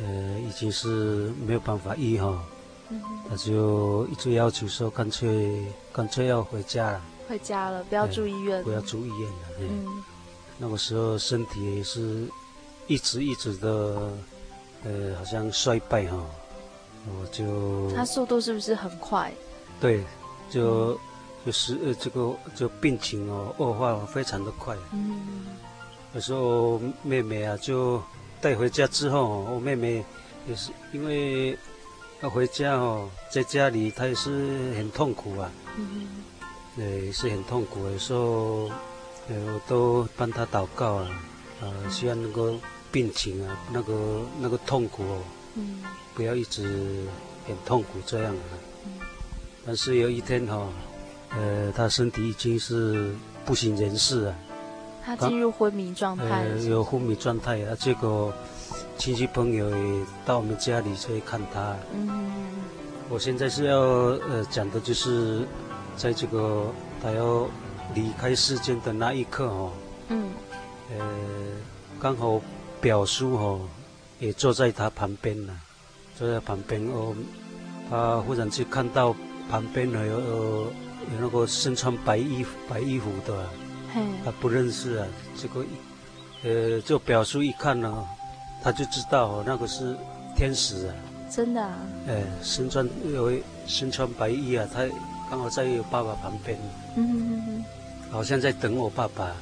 [0.00, 2.42] 呃，已经是没有办法医哈。
[2.88, 3.00] 嗯。
[3.28, 5.62] 他就一直要求说，干脆
[5.92, 7.02] 干脆要回家了。
[7.28, 8.64] 回家了，不要住医院。
[8.64, 9.48] 不要住医院了。
[9.60, 9.86] 嗯。
[10.56, 12.26] 那个时候身体也是
[12.86, 14.10] 一直一直的。
[14.84, 16.16] 呃，好像衰败哈，
[17.06, 19.32] 我就他速度是不是很快？
[19.80, 20.04] 对，
[20.48, 20.98] 就、嗯、
[21.46, 24.76] 就是呃，这个就病情哦恶化非常的快。
[24.92, 25.46] 嗯，
[26.14, 28.00] 有时候妹妹啊就
[28.40, 30.04] 带回家之后，我妹妹
[30.46, 31.58] 也是因为
[32.22, 34.30] 要回家哦，在家里她也是
[34.76, 35.50] 很痛苦啊。
[35.76, 36.22] 嗯，
[36.76, 37.84] 对，也是很痛苦。
[37.88, 38.70] 有时候
[39.28, 41.08] 呃，我都帮她祷告啊，
[41.60, 42.54] 呃，希望能够。
[42.90, 45.18] 病情啊，那个那个痛苦哦，
[45.56, 45.82] 嗯，
[46.14, 47.04] 不要一直
[47.46, 48.52] 很痛苦这样啊。
[48.86, 48.92] 嗯，
[49.66, 50.68] 但是有一天哈、哦，
[51.30, 53.10] 呃，他身体已经是
[53.44, 54.34] 不省人事啊，
[55.04, 57.74] 他进入昏迷状态，呃，有昏迷状态啊。
[57.78, 58.32] 结果
[58.96, 61.76] 亲戚朋友也到我们家里去看他。
[61.92, 62.32] 嗯，
[63.10, 65.46] 我现在是要呃讲的就是，
[65.96, 66.66] 在这个
[67.02, 67.46] 他要
[67.94, 69.70] 离开世间的那一刻哦，
[70.08, 70.28] 嗯，
[70.96, 71.06] 呃，
[72.00, 72.40] 刚好。
[72.80, 73.60] 表叔哦，
[74.18, 75.58] 也坐在他旁边呢，
[76.16, 77.14] 坐在旁边哦。
[77.90, 79.14] 他忽然就看到
[79.50, 80.72] 旁边呢有有有
[81.20, 83.48] 那个身穿白衣服白衣服的，
[84.24, 85.06] 他不认识啊。
[85.36, 85.64] 这个
[86.44, 88.06] 呃，就表叔一看呢，
[88.62, 89.96] 他就知道那个是
[90.36, 90.94] 天使啊。
[91.30, 91.78] 真的啊？
[92.08, 93.32] 哎，身穿有
[93.66, 94.86] 身穿白衣啊，他
[95.30, 96.58] 刚好在我爸爸旁边，
[96.96, 97.64] 嗯
[98.10, 99.32] 好像在等我爸爸。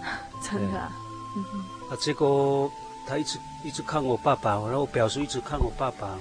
[0.42, 0.90] 真的啊，
[1.36, 1.44] 嗯，
[1.88, 2.70] 啊，结果
[3.06, 6.18] 他一直一直看我爸爸，然后我表叔一直看我爸爸，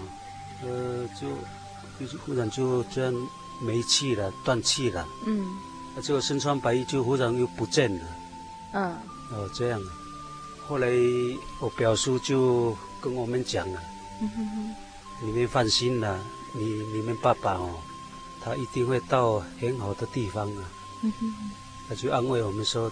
[0.64, 1.28] 呃，就
[2.00, 3.28] 就是忽然就这样
[3.60, 5.08] 没气了，断气了。
[5.26, 5.58] 嗯，
[5.96, 8.06] 啊，结果身穿白衣就忽然又不见了。
[8.74, 8.96] 嗯，
[9.32, 9.82] 哦，这样。
[10.68, 10.88] 后来
[11.60, 13.82] 我表叔就跟我们讲了，
[14.22, 14.76] 嗯哼哼，
[15.22, 16.20] 你们放心了，
[16.54, 17.74] 你你们爸爸哦，
[18.42, 20.64] 他一定会到很好的地方啊。
[21.02, 21.52] 嗯哼哼，
[21.88, 22.92] 他就安慰我们说。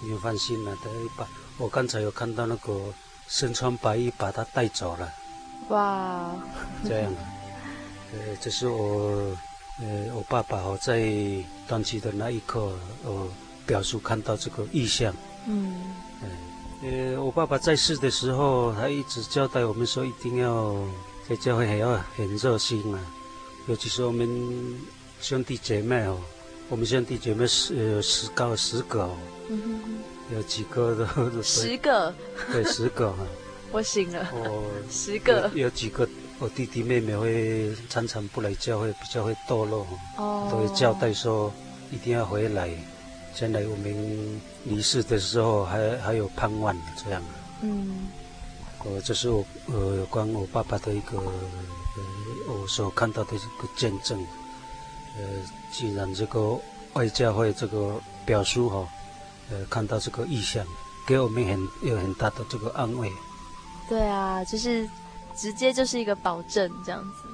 [0.00, 1.26] 你就放心了，他把
[1.58, 2.72] 我刚才有看到那个
[3.28, 5.12] 身穿白衣把他带走了。
[5.68, 6.34] 哇，
[6.84, 7.12] 这样，
[8.12, 9.36] 呃，这是我，
[9.80, 11.10] 呃，我爸爸哦，在
[11.66, 13.28] 断气的那一刻，我
[13.64, 15.14] 表叔看到这个意象。
[15.46, 15.94] 嗯，
[16.82, 20.76] 呃，我爸爸在世的时候，他一直交代我们说，一定要
[21.28, 23.00] 在教会还要很热心啊，
[23.68, 24.28] 尤其是我们
[25.20, 26.20] 兄弟姐妹哦。
[26.70, 29.16] 我们兄弟姐妹十呃十高十个哦，
[29.50, 29.98] 嗯哼哼，
[30.32, 31.06] 有几个的
[31.42, 32.14] 十个，
[32.50, 33.18] 对十个哈，
[33.72, 34.28] 我醒了。
[34.32, 35.50] 哦，十个。
[35.54, 36.08] 有，有几个
[36.38, 41.52] 我弟弟妹妹会常常不来教会，比较会堕落哦，都会交代说
[41.90, 42.68] 一定要回来，
[43.34, 47.22] 将来我们离世的时候还还有盼望这样，
[47.62, 48.08] 嗯，
[48.84, 51.32] 呃，这是我呃有关我爸爸的一个呃
[52.48, 54.18] 我所看到的一个见证。
[55.16, 55.22] 呃，
[55.70, 56.58] 既然这个
[56.94, 58.88] 外教会这个表叔哈，
[59.50, 60.64] 呃，看到这个意象，
[61.06, 63.10] 给我们很有很大的这个安慰。
[63.88, 64.88] 对啊，就是
[65.36, 67.28] 直接就是一个保证这样子。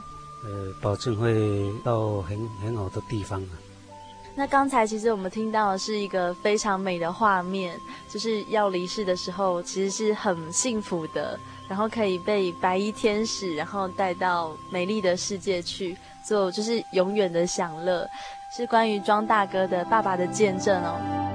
[0.44, 3.52] 呃，保证会到很很好的地方啊。
[4.34, 11.38] 那刚才其实我们听到的是一个非常美的画面，就是要离世的时候，其实是很幸福的，
[11.68, 15.96] 然后可以被白衣天使然后带到美丽的世界去。
[16.22, 18.08] 做就是永远的享乐，
[18.54, 21.29] 是关于庄大哥的爸爸的见证哦。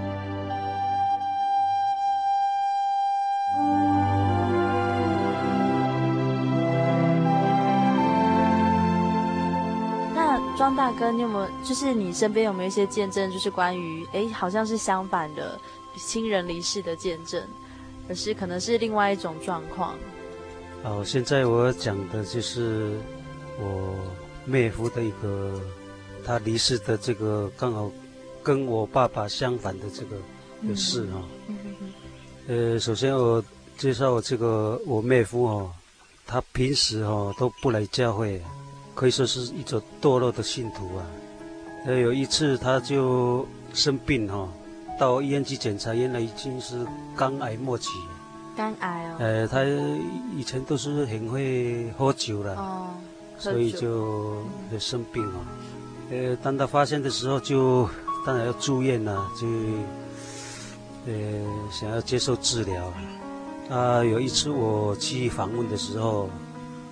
[10.95, 15.59] 哥，你有没有就是你身边有没有一些见证，就是关于哎，好像是相反的
[15.95, 17.41] 亲人离世的见证，
[18.07, 19.95] 可是可能是另外一种状况。
[20.83, 22.97] 哦，现在我要讲的就是
[23.59, 23.95] 我。
[24.47, 25.59] 妹夫的一个，
[26.23, 27.91] 他离世的这个刚好
[28.43, 30.17] 跟我爸爸相反的这个
[30.69, 31.17] 的事啊。
[31.47, 31.75] 嗯嗯
[32.45, 33.43] 嗯、呃，首先我
[33.75, 35.71] 介绍我这个我妹夫哦，
[36.27, 38.39] 他平时哦都不来教会，
[38.95, 41.05] 可以说是一种堕落的信徒啊。
[41.85, 44.49] 呃，有一次他就生病哈，
[44.99, 46.83] 到医院去检查，原来已经是
[47.15, 47.89] 肝癌末期。
[48.57, 49.15] 肝癌哦。
[49.19, 49.63] 呃，他
[50.35, 52.55] 以前都是很会喝酒的。
[52.55, 52.87] 哦。
[53.37, 54.41] 所以就
[54.79, 55.39] 生病了，
[56.09, 57.85] 呃，当他发现的时候，就
[58.25, 59.45] 当然要住院了，就
[61.05, 61.13] 呃
[61.69, 62.93] 想要接受治疗。
[63.69, 66.29] 啊，有一次我去访问的时候，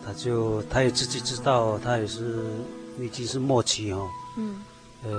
[0.06, 2.43] 他就他也自己知道，他也是
[2.99, 4.08] 已经是末期哦。
[4.38, 4.62] 嗯。
[5.04, 5.12] 呃，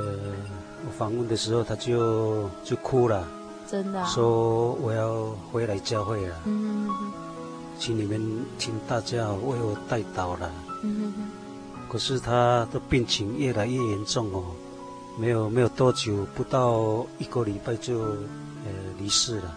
[0.87, 3.27] 我访问的时候，他就就哭了，
[3.71, 6.37] 真的，说我要回来教会了。
[6.45, 6.89] 嗯。
[7.79, 10.51] 请你们请大家为我代祷了。
[10.83, 11.13] 嗯，
[11.89, 14.45] 可是他的病情越来越严重哦，
[15.19, 19.55] 没有没有多久，不到一个礼拜就呃离世了。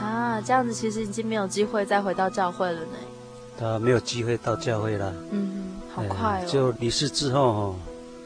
[0.00, 2.96] 啊，这样子其实已经没有机会再回到教会了呢。
[3.62, 5.14] 他没有机会到教会了。
[5.30, 6.48] 嗯，好快哦。
[6.50, 7.76] 就离世之后哦，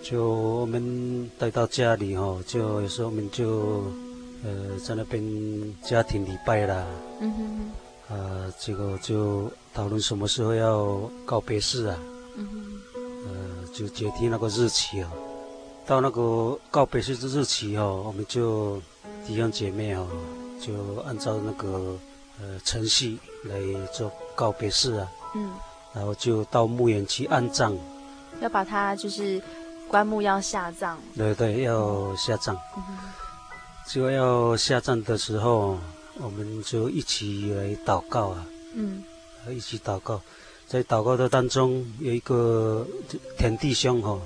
[0.02, 3.84] 就我们带到家里哦，就有时候我们就
[4.42, 5.22] 呃在那边
[5.82, 6.86] 家庭礼拜啦。
[7.20, 8.16] 嗯哼哼。
[8.16, 11.98] 啊，这个就讨论什么时候要告别式啊。
[12.38, 12.80] 嗯哼，
[13.26, 15.08] 呃，就决定那个日期哦，
[15.84, 18.80] 到那个告别式的日期哦，我们就
[19.26, 20.06] 弟兄姐妹哦，
[20.64, 20.72] 就
[21.02, 21.98] 按照那个
[22.40, 23.60] 呃程序来
[23.92, 25.06] 做告别式啊。
[25.34, 25.52] 嗯，
[25.92, 27.76] 然后就到墓园去安葬，
[28.40, 29.42] 要把它就是
[29.88, 30.98] 棺木要下葬。
[31.16, 32.56] 对对，要下葬。
[32.76, 32.98] 嗯哼，
[33.88, 35.78] 就要下葬的时候，
[36.20, 38.46] 我们就一起来祷告啊。
[38.74, 39.02] 嗯，
[39.50, 40.20] 一起祷告。
[40.66, 42.84] 在祷告的当中，有一个
[43.38, 44.18] 田弟兄哈，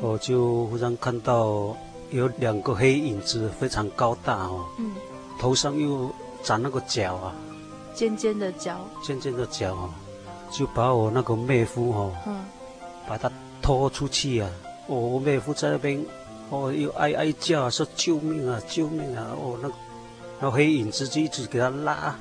[0.00, 1.76] 我就忽然看到
[2.10, 4.94] 有两个黑影子，非常高大哦，嗯，
[5.38, 6.10] 头上又
[6.42, 7.34] 长那个角啊，
[7.94, 9.90] 尖尖的角，尖尖的角哦，
[10.50, 12.44] 就把我那个妹夫哦，嗯，
[13.08, 13.30] 把他
[13.60, 14.50] 拖出去啊，
[14.86, 16.04] 我妹夫在那边，
[16.50, 19.70] 哦，又哀哀叫，说救命啊，救命啊，哦，那
[20.40, 22.16] 那黑影子就一直给他拉。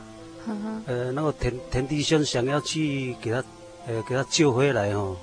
[0.85, 3.43] 呃，那个田田地兄想要去给他，
[3.87, 5.15] 呃，给他救回来哦，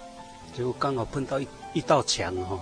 [0.56, 2.58] 结果刚好碰到一一道墙哈，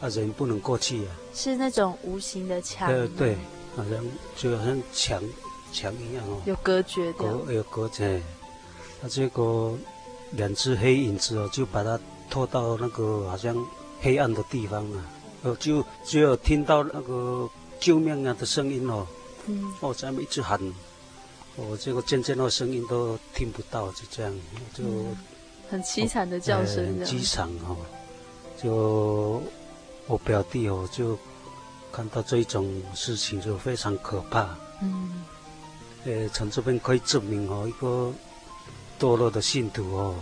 [0.00, 1.08] 啊人不能过去啊。
[1.32, 2.86] 是那种无形的墙。
[2.88, 3.36] 对对，
[3.74, 4.04] 好像
[4.36, 5.22] 就好像墙
[5.72, 6.42] 墙一样哦。
[6.44, 7.18] 有隔绝的。
[7.18, 8.22] 隔有隔绝，
[9.04, 9.76] 他这个
[10.30, 12.00] 两只黑影子哦，就把他
[12.30, 13.54] 拖到那个好像
[14.00, 15.04] 黑暗的地方啊，
[15.42, 17.46] 呃就只有听到那个
[17.78, 19.06] 救命啊的声音哦，
[19.44, 20.58] 嗯，哦在那边一直喊。
[21.56, 24.34] 我这个渐渐的声音都听不到，就这样，
[24.72, 25.14] 就、嗯、
[25.70, 27.76] 很凄惨的叫声，很凄惨哈。
[28.56, 29.42] 就
[30.06, 31.18] 我表弟哦，就
[31.92, 34.56] 看到这种事情就非常可怕。
[34.80, 35.22] 嗯。
[36.06, 38.10] 呃，从这边可以证明哦，一个
[38.98, 40.14] 堕落的信徒哦，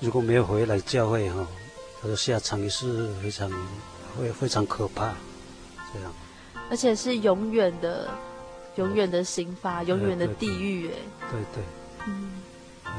[0.00, 1.46] 如果没有回来教会哈，
[2.00, 3.50] 他的下场也是非常
[4.16, 5.12] 会非常可怕，
[5.92, 6.12] 这样。
[6.70, 8.08] 而且是永远的。
[8.76, 10.94] 永远的刑罚，永远的地狱，哎，
[11.32, 11.64] 对对，
[12.06, 12.30] 嗯，
[12.84, 12.92] 呃，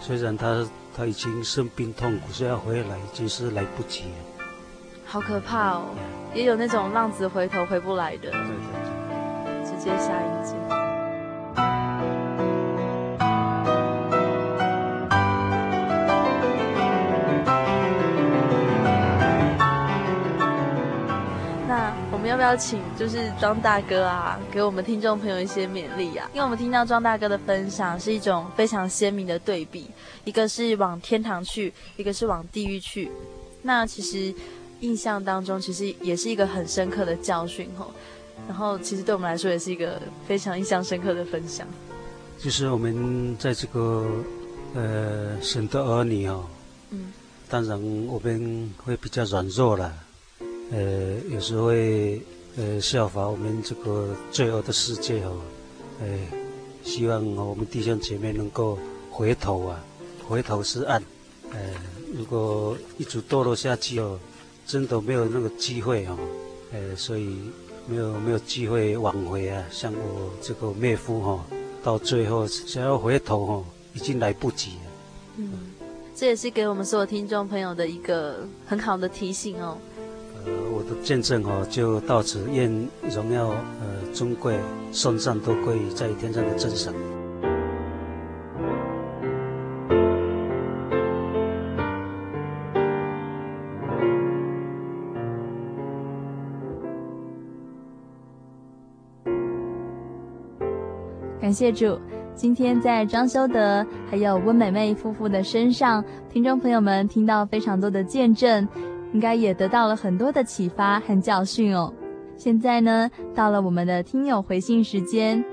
[0.00, 0.66] 虽然他
[0.96, 4.44] 他已经生病痛苦，是要回来，已经是来不及了，
[5.04, 5.84] 好可怕哦，
[6.34, 8.48] 也有那种浪子回头回不来的，对对
[9.44, 10.89] 对，直接下阴间。
[22.30, 26.30] 要不要请就是庄大哥啊，给我们听众朋友一些勉励啊？
[26.32, 29.90] 因为我们听到庄大哥的分享是一种非常鲜明的对比，
[30.22, 33.10] 一个是往天堂去，一个是往地狱去。
[33.62, 34.32] 那其实
[34.78, 37.90] 印象当中，其实也是一个很深刻的教训哦。
[38.46, 41.66] 然后其实对我们来说，也是一个非常印象深刻的分享。
[42.38, 44.06] 就是我们在这个
[44.76, 46.46] 呃神的儿女哦，
[46.90, 47.12] 嗯，
[47.48, 47.76] 当然
[48.06, 49.92] 我们会比较软弱了。
[50.70, 52.22] 呃，有时候会
[52.56, 55.40] 呃效法我们这个罪恶的世界哦，
[56.00, 56.06] 呃，
[56.84, 58.78] 希望我们弟兄姐妹能够
[59.10, 59.84] 回头啊，
[60.28, 61.02] 回头是岸。
[61.50, 61.58] 呃，
[62.16, 64.18] 如果一直堕落下去哦，
[64.64, 66.16] 真的没有那个机会哦，
[66.72, 67.36] 呃，所以
[67.88, 69.64] 没有没有机会挽回啊。
[69.72, 71.40] 像我这个妹夫哈、哦，
[71.82, 73.64] 到最后想要回头哦，
[73.94, 74.82] 已经来不及了。
[75.38, 75.50] 嗯，
[76.14, 79.76] 这也是给我们所有听众朋友的一个很好的提醒哦。
[80.72, 82.70] 我的见证哦，就到此，愿
[83.14, 84.58] 荣耀、呃尊贵、
[84.92, 86.92] 颂赞都归于在天上的真神。
[101.40, 101.98] 感谢主，
[102.34, 108.68] 今天在张修德还有温美妹夫妇的身上，听众朋友们听到非常多的见证。
[109.12, 111.92] 应该也得到了很多的启发和教训哦。
[112.36, 115.44] 现在呢，到了我们的听友回信时间，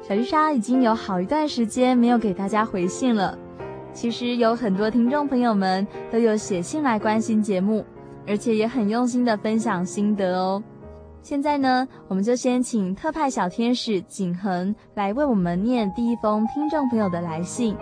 [0.00, 3.36] 小丽莎已经有好一段时间没有给大家回信了。
[3.92, 7.84] 其实有很多听众朋友们都有写信来关心节目，
[8.26, 10.62] 而且也很用心的分享心得哦。
[11.22, 17.76] 现在呢，我们就先请特派小天使景恒来为我们念第一封听众朋友的来信。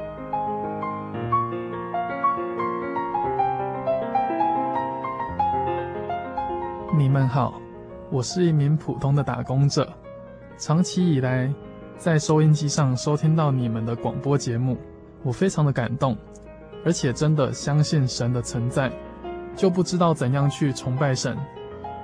[6.97, 7.61] 你们好，
[8.09, 9.93] 我是一名普通的打工者，
[10.57, 11.53] 长期以来
[11.97, 14.79] 在收音机上收听到你们的广播节目，
[15.25, 16.17] 我非常的感动，
[16.85, 18.93] 而且真的相信神的存在，
[19.57, 21.37] 就不知道怎样去崇拜神，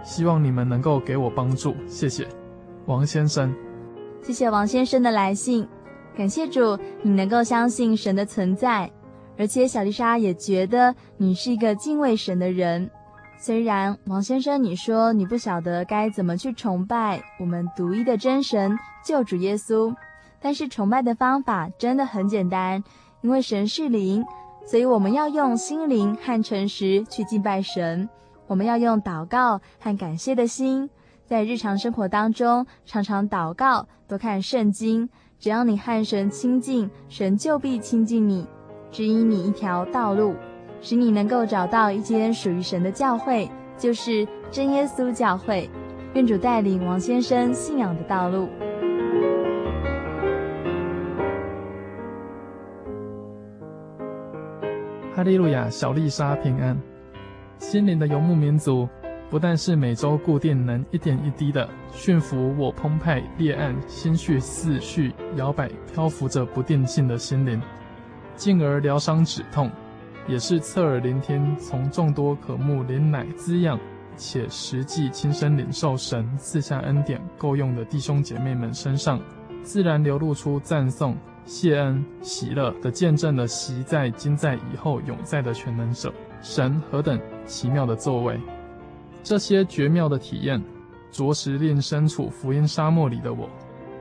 [0.02, 2.26] 希望你们能够给我帮助，谢谢，
[2.86, 3.54] 王先生。
[4.22, 5.66] 谢谢王先生的来信，
[6.16, 8.90] 感谢主，你能够相信神的存在，
[9.38, 12.90] 而且小丽莎也觉得你是一个敬畏神的人。
[13.42, 19.94] 虽然王先生你说你不晓得该怎么去崇拜我们独一的真神救主耶稣，
[20.42, 22.84] 但是崇拜的方法真的很简单，
[23.22, 24.22] 因为神是灵，
[24.66, 28.10] 所以我们要用心灵和诚实去敬拜神。
[28.46, 30.90] 我们要用祷告和感谢的心，
[31.24, 35.08] 在日常生活当中常常祷告，多看圣经。
[35.38, 38.46] 只要你和神亲近，神就必亲近你，
[38.90, 40.34] 指引你一条道路。
[40.80, 45.68] 使你能够找到一间属于神的教会，就是真耶稣教会。
[46.14, 48.48] 愿主带领王先生信仰的道路。
[55.14, 56.76] 哈利路亚，小丽莎平安。
[57.58, 58.88] 心灵的游牧民族，
[59.28, 67.60] 不但是每周固定能一点一滴的驯服我澎湃裂岸、心绪思绪摇摆漂浮着不定性的心灵，
[68.34, 69.70] 进而疗伤止痛。
[70.30, 73.76] 也是侧耳聆听，从众多渴慕灵奶滋养，
[74.16, 79.20] 且实际亲身领受神赐下恩典够用的弟兄姐妹们身上，
[79.64, 86.14] 自然流露出赞颂、谢恩、喜乐的见证了昔在、今在、以后永在的全能者。
[86.40, 88.38] 神何等奇妙的作为！
[89.24, 90.62] 这些绝妙的体验，
[91.10, 93.50] 着实令身处福音沙漠里的我，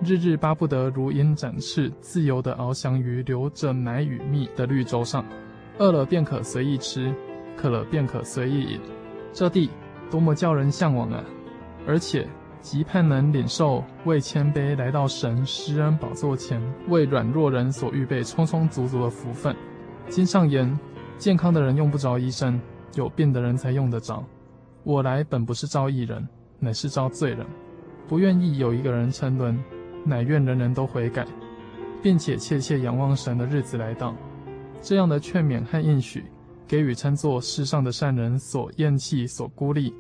[0.06, 5.26] 日日巴不得如鹰展翅，自由地翱翔于流着奶与蜜的绿洲上，
[5.80, 7.12] 饿了便可随意吃，
[7.58, 8.80] 渴了便可随意饮。
[9.34, 9.70] 这地
[10.12, 11.24] 多么叫人向往啊！
[11.88, 12.28] 而且。
[12.62, 19.56] 极盼能领受为谦卑来到神施恩宝座前，为软弱人所预备充充足足的福分。
[20.10, 20.78] 经上言：
[21.18, 22.60] 健康的人用不着医生，
[22.96, 24.22] 有病的人才用得着。
[24.84, 26.28] 我来本不是召义人，
[26.60, 27.46] 乃是召罪人。
[28.10, 29.58] 不愿意有一个人沉沦，
[30.04, 31.26] 乃愿人人都悔改，
[32.04, 34.14] 并且切切仰望神的日子来到。
[34.82, 36.26] 这样的劝勉和应许，
[36.68, 39.94] 给予称作世上的善人所厌弃、所孤立，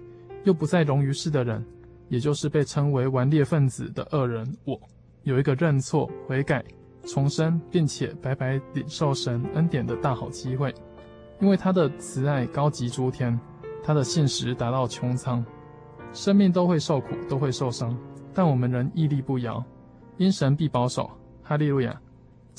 [0.43, 1.65] 又不再容于世的人。
[2.07, 4.81] 也就是被称为顽劣分子的恶人，我
[5.21, 6.65] 有一个认错、悔改、
[7.03, 10.73] 重生，并且白白领受神恩典的大好机会。
[11.39, 13.39] 因为他的慈爱高及诸天，
[13.83, 15.45] 他的信实达到穹苍。
[16.11, 17.95] 生命都会受苦，都会受伤，
[18.33, 19.63] 但我们仍屹立不摇，
[20.17, 21.11] 因神必保守。
[21.43, 22.01] 哈利路亚！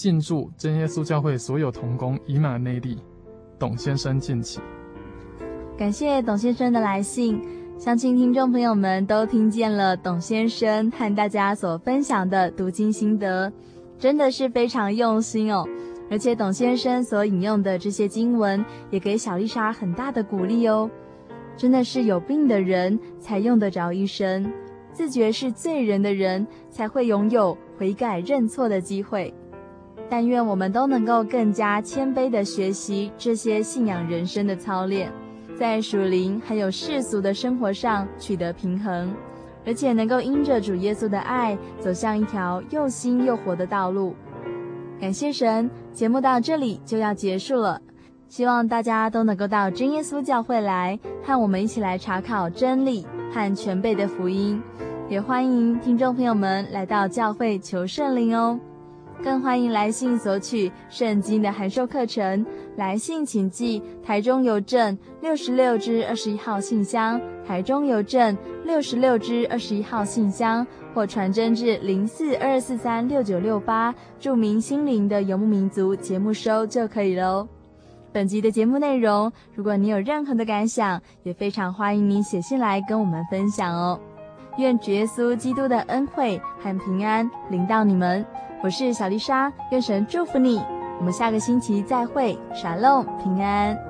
[0.00, 2.96] 敬祝真耶稣教会所有同工以马内利，
[3.58, 4.58] 董先生敬起。
[5.76, 7.38] 感谢董先生的来信。
[7.76, 13.52] 相信听众朋友们都听见了董先生和大家所分享的读经心得，
[13.98, 15.68] 真的是非常用心哦。
[16.10, 20.90] 而且董先生所引用的这些经文，也给小丽莎很大的鼓励哦。
[21.58, 24.50] 真的是有病的人才用得着医生，
[24.94, 29.34] 自觉是罪人的人才会拥有悔改认错的机会。
[30.10, 35.10] 但愿我们都能够更加谦卑地学习这些信仰人生的操练。
[35.56, 39.14] 在属灵还有世俗的生活上取得平衡，
[39.64, 44.14] 而且能够因着主耶稣的爱，走向一条又新又活的道路。
[44.98, 47.80] 感谢神，节目到这里就要结束了。
[48.28, 54.62] 希望大家都能够到真耶稣教会来，和我们一起来查考真理和全备的福音。
[55.08, 58.58] 也欢迎听众朋友们来到教会求圣灵哦。
[59.22, 62.44] 更欢迎来信索取圣经的函授课程。
[62.76, 77.46] 来信请寄台中邮政六十六支二十一号信箱，台中邮政六十六支二十一号信箱，或传真至零四二四三六九六八，注明心灵的游牧民族节目收就可以喽。
[78.12, 84.00] 本集的节目内容，如果你有任何的感想，也非常欢迎你写信来跟我们分享哦。
[84.58, 88.24] 愿主耶稣基督的恩惠和平安临到你们。
[88.62, 90.62] 我是小丽莎，愿神祝福你。
[90.98, 93.89] 我们下个星期再会，沙龙平安。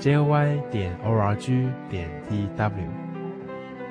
[0.00, 2.72] ：joy 点 org 点 tw。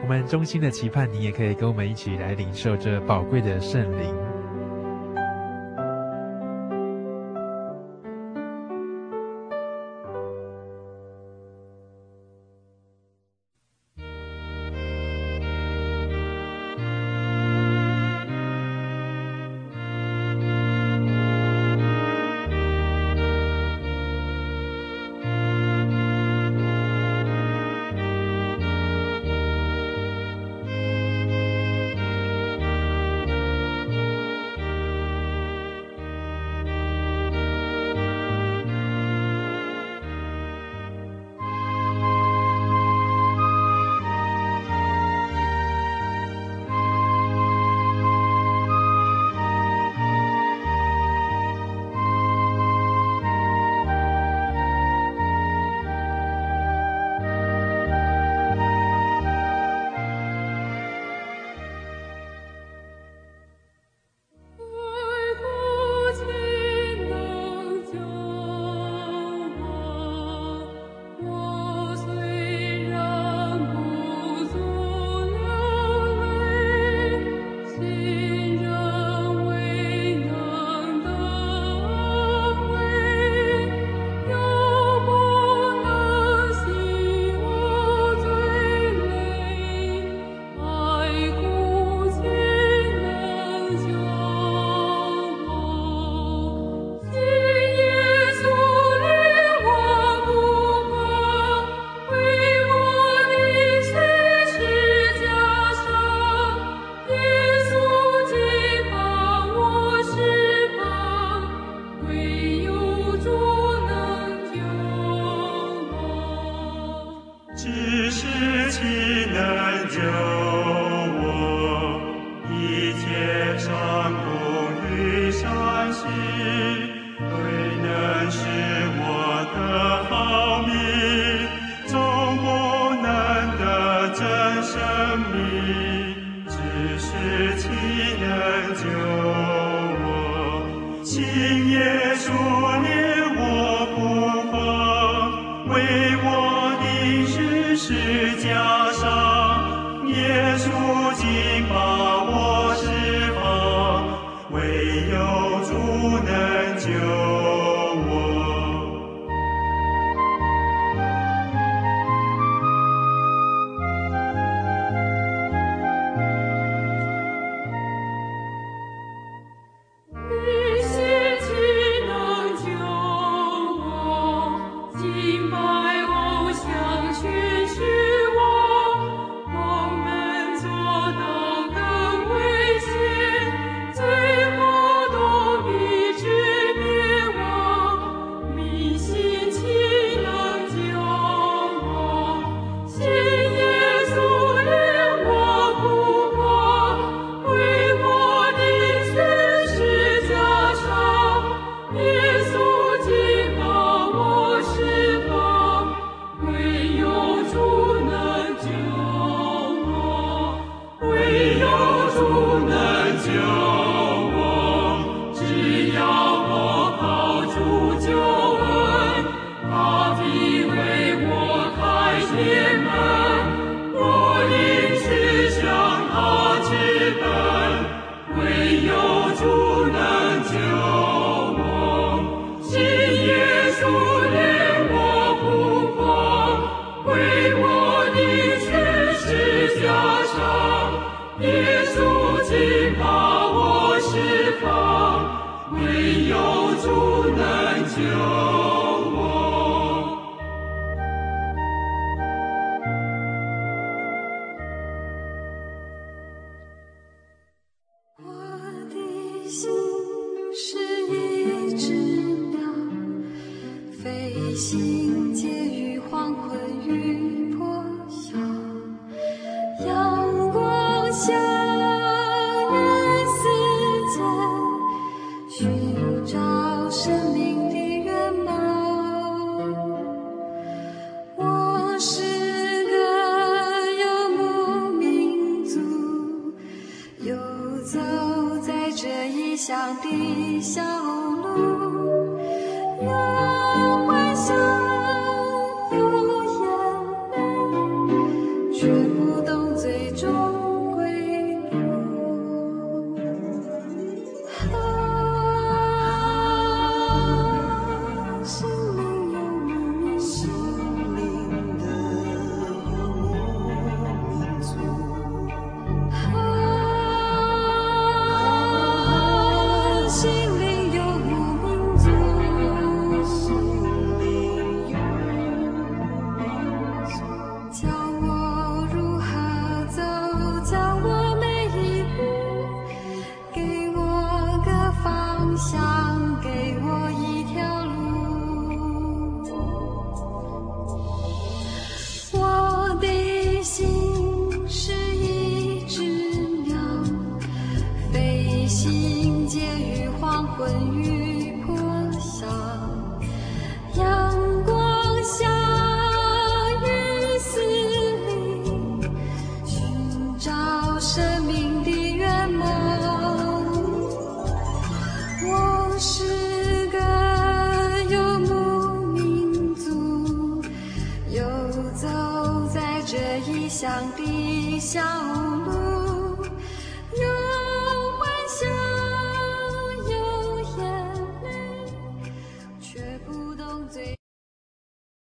[0.02, 4.23] 我们衷心的期盼，你也可以跟我们一起来领受这宝贵的圣灵。